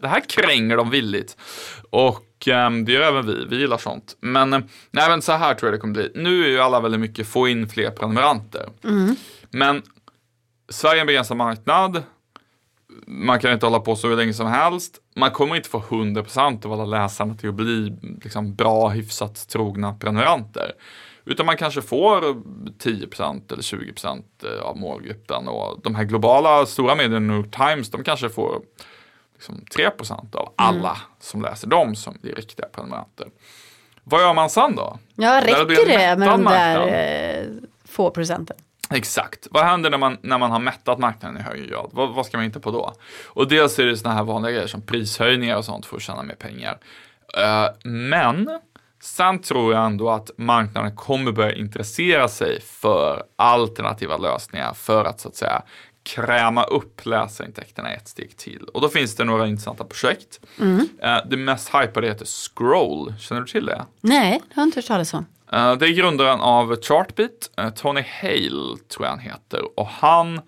[0.00, 1.36] Det här kränger de villigt.
[1.90, 3.46] Och ehm, det gör även vi.
[3.48, 4.16] Vi gillar sånt.
[4.20, 4.60] Men, eh,
[4.90, 6.12] nej, men så här tror jag det kommer bli.
[6.14, 8.68] Nu är ju alla väldigt mycket få in fler prenumeranter.
[9.50, 9.82] Men
[10.68, 12.02] Sverige är en begränsad marknad.
[13.06, 15.00] Man kan inte hålla på så länge som helst.
[15.16, 19.94] Man kommer inte få 100% av alla läsarna till att bli liksom, bra, hyfsat trogna
[19.94, 20.72] prenumeranter.
[21.24, 24.22] Utan man kanske får 10% eller 20%
[24.62, 25.48] av målgruppen.
[25.48, 28.62] Och de här globala stora medierna, New York Times, de kanske får
[29.34, 33.26] liksom 3% av alla som läser dem som blir riktiga prenumeranter.
[34.04, 34.98] Vad gör man sen då?
[35.14, 37.46] Ja, räcker det med de där eh,
[37.84, 38.56] få procenten?
[38.94, 39.48] Exakt.
[39.50, 41.90] Vad händer när man, när man har mättat marknaden i högre grad?
[41.92, 42.94] Vad, vad ska man inte på då?
[43.26, 46.22] Och dels är det sådana här vanliga grejer som prishöjningar och sånt för att tjäna
[46.22, 46.78] mer pengar.
[47.38, 48.60] Eh, men
[49.02, 55.20] sen tror jag ändå att marknaden kommer börja intressera sig för alternativa lösningar för att
[55.20, 55.62] så att säga
[56.04, 58.62] kräma upp läsarintäkterna ett steg till.
[58.74, 60.40] Och då finns det några intressanta projekt.
[61.02, 63.14] Eh, det mest hypade heter Scroll.
[63.18, 63.84] Känner du till det?
[64.00, 65.26] Nej, det har jag inte hört talas om.
[65.52, 69.78] Eh, Det är grundaren av Chartbeat, eh, Tony Hale tror jag han heter.
[69.78, 70.40] Och han,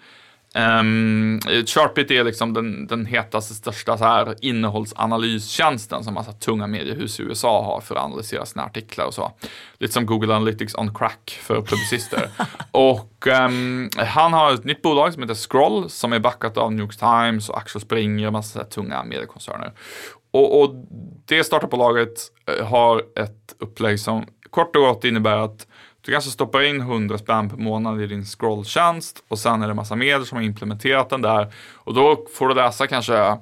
[0.54, 7.20] um, Chartbeat är liksom den, den hetaste, största så här innehållsanalystjänsten som massa tunga mediehus
[7.20, 9.32] i USA har för att analysera sina artiklar och så.
[9.78, 12.28] Lite som Google Analytics on crack för publicister.
[12.70, 16.80] och ehm, han har ett nytt bolag som heter Scroll som är backat av New
[16.80, 19.72] York Times och Axel Springer och massa så här tunga mediekoncerner.
[20.30, 20.74] Och, och
[21.26, 22.12] det startupbolaget
[22.46, 25.66] eh, har ett upplägg som kort och gott innebär att
[26.00, 29.74] du kanske stoppar in 100 spänn per månad i din scrolltjänst och sen är det
[29.74, 31.52] massa medier som har implementerat den där.
[31.74, 33.36] Och då får du läsa kanske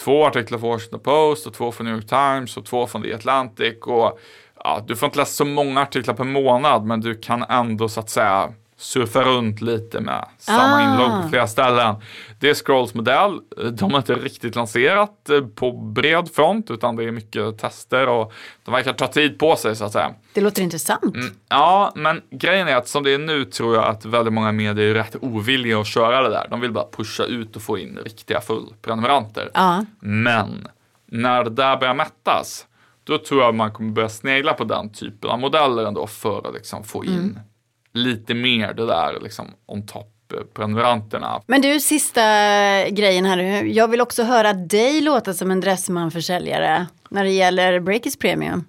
[0.00, 3.14] två artiklar från Washington Post och två från New York Times och två från The
[3.14, 4.18] Atlantic och
[4.64, 8.00] ja, du får inte läsa så många artiklar per månad men du kan ändå så
[8.00, 10.82] att säga surfa runt lite med samma Ah.
[10.92, 11.94] inlogg på flera ställen.
[12.40, 13.40] Det är Scrolls modell.
[13.72, 18.32] De har inte riktigt lanserat eh, på bred front utan det är mycket tester och
[18.64, 20.14] de verkar ta tid på sig så att säga.
[20.34, 21.14] Det låter intressant.
[21.16, 21.34] Mm.
[21.48, 24.90] Ja, men grejen är att som det är nu tror jag att väldigt många medier
[24.90, 26.46] är rätt ovilliga att köra det där.
[26.50, 29.50] De vill bara pusha ut och få in riktiga fullprenumeranter.
[29.54, 29.84] Ja.
[30.00, 30.68] Men
[31.06, 32.66] när det där börjar mättas,
[33.04, 36.54] då tror jag man kommer börja snegla på den typen av modeller ändå för att
[36.54, 37.38] liksom få in
[37.94, 41.42] lite mer det där liksom on top eh, prenumeranterna.
[41.46, 42.20] Men du, sista
[42.90, 43.72] grejen här nu.
[43.72, 48.64] Jag vill också höra dig låta som en Dressman-försäljare när det gäller Breakers Premium.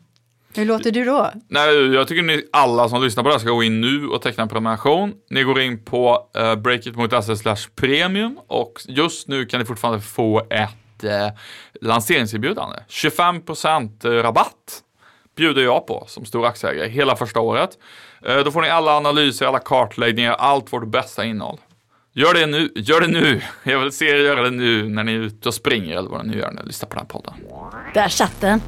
[0.55, 1.32] Hur låter du då?
[1.47, 4.21] Nej, jag tycker ni alla som lyssnar på det här ska gå in nu och
[4.21, 5.13] teckna en prenumeration.
[5.30, 10.39] Ni går in på uh, breakit.se slash premium och just nu kan ni fortfarande få
[10.49, 11.09] ett uh,
[11.82, 12.78] lanseringserbjudande.
[12.89, 14.82] 25% rabatt
[15.36, 17.69] bjuder jag på som stor aktieägare hela första året.
[18.29, 21.59] Uh, då får ni alla analyser, alla kartläggningar, allt vårt bästa innehåll.
[22.13, 23.41] Gör det nu, gör det nu.
[23.63, 26.25] Jag vill se er göra det nu när ni är ute och springer eller vad
[26.25, 27.33] ni nu gör när ni lyssnar på den här podden.
[27.93, 28.61] Där satt den.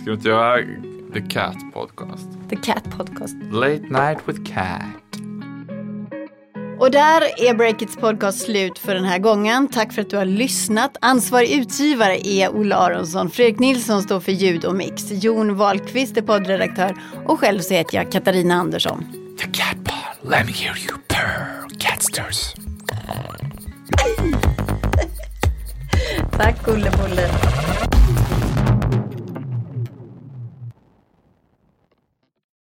[0.00, 0.62] Ska vi inte göra
[1.14, 2.28] The Cat Podcast?
[2.50, 3.34] The Cat Podcast.
[3.52, 5.07] Late Night with Cat.
[6.78, 9.68] Och där är Breakits podcast slut för den här gången.
[9.68, 10.96] Tack för att du har lyssnat.
[11.00, 13.30] Ansvarig utgivare är Olle Aronsson.
[13.30, 15.04] Fredrik Nilsson står för ljud och mix.
[15.10, 16.96] Jon Wahlqvist är poddredaktör.
[17.26, 19.04] Och själv så heter jag Katarina Andersson.
[19.38, 22.54] The cat paw, let me hear you purr, catsters.
[26.36, 27.28] Tack Olle Bolle.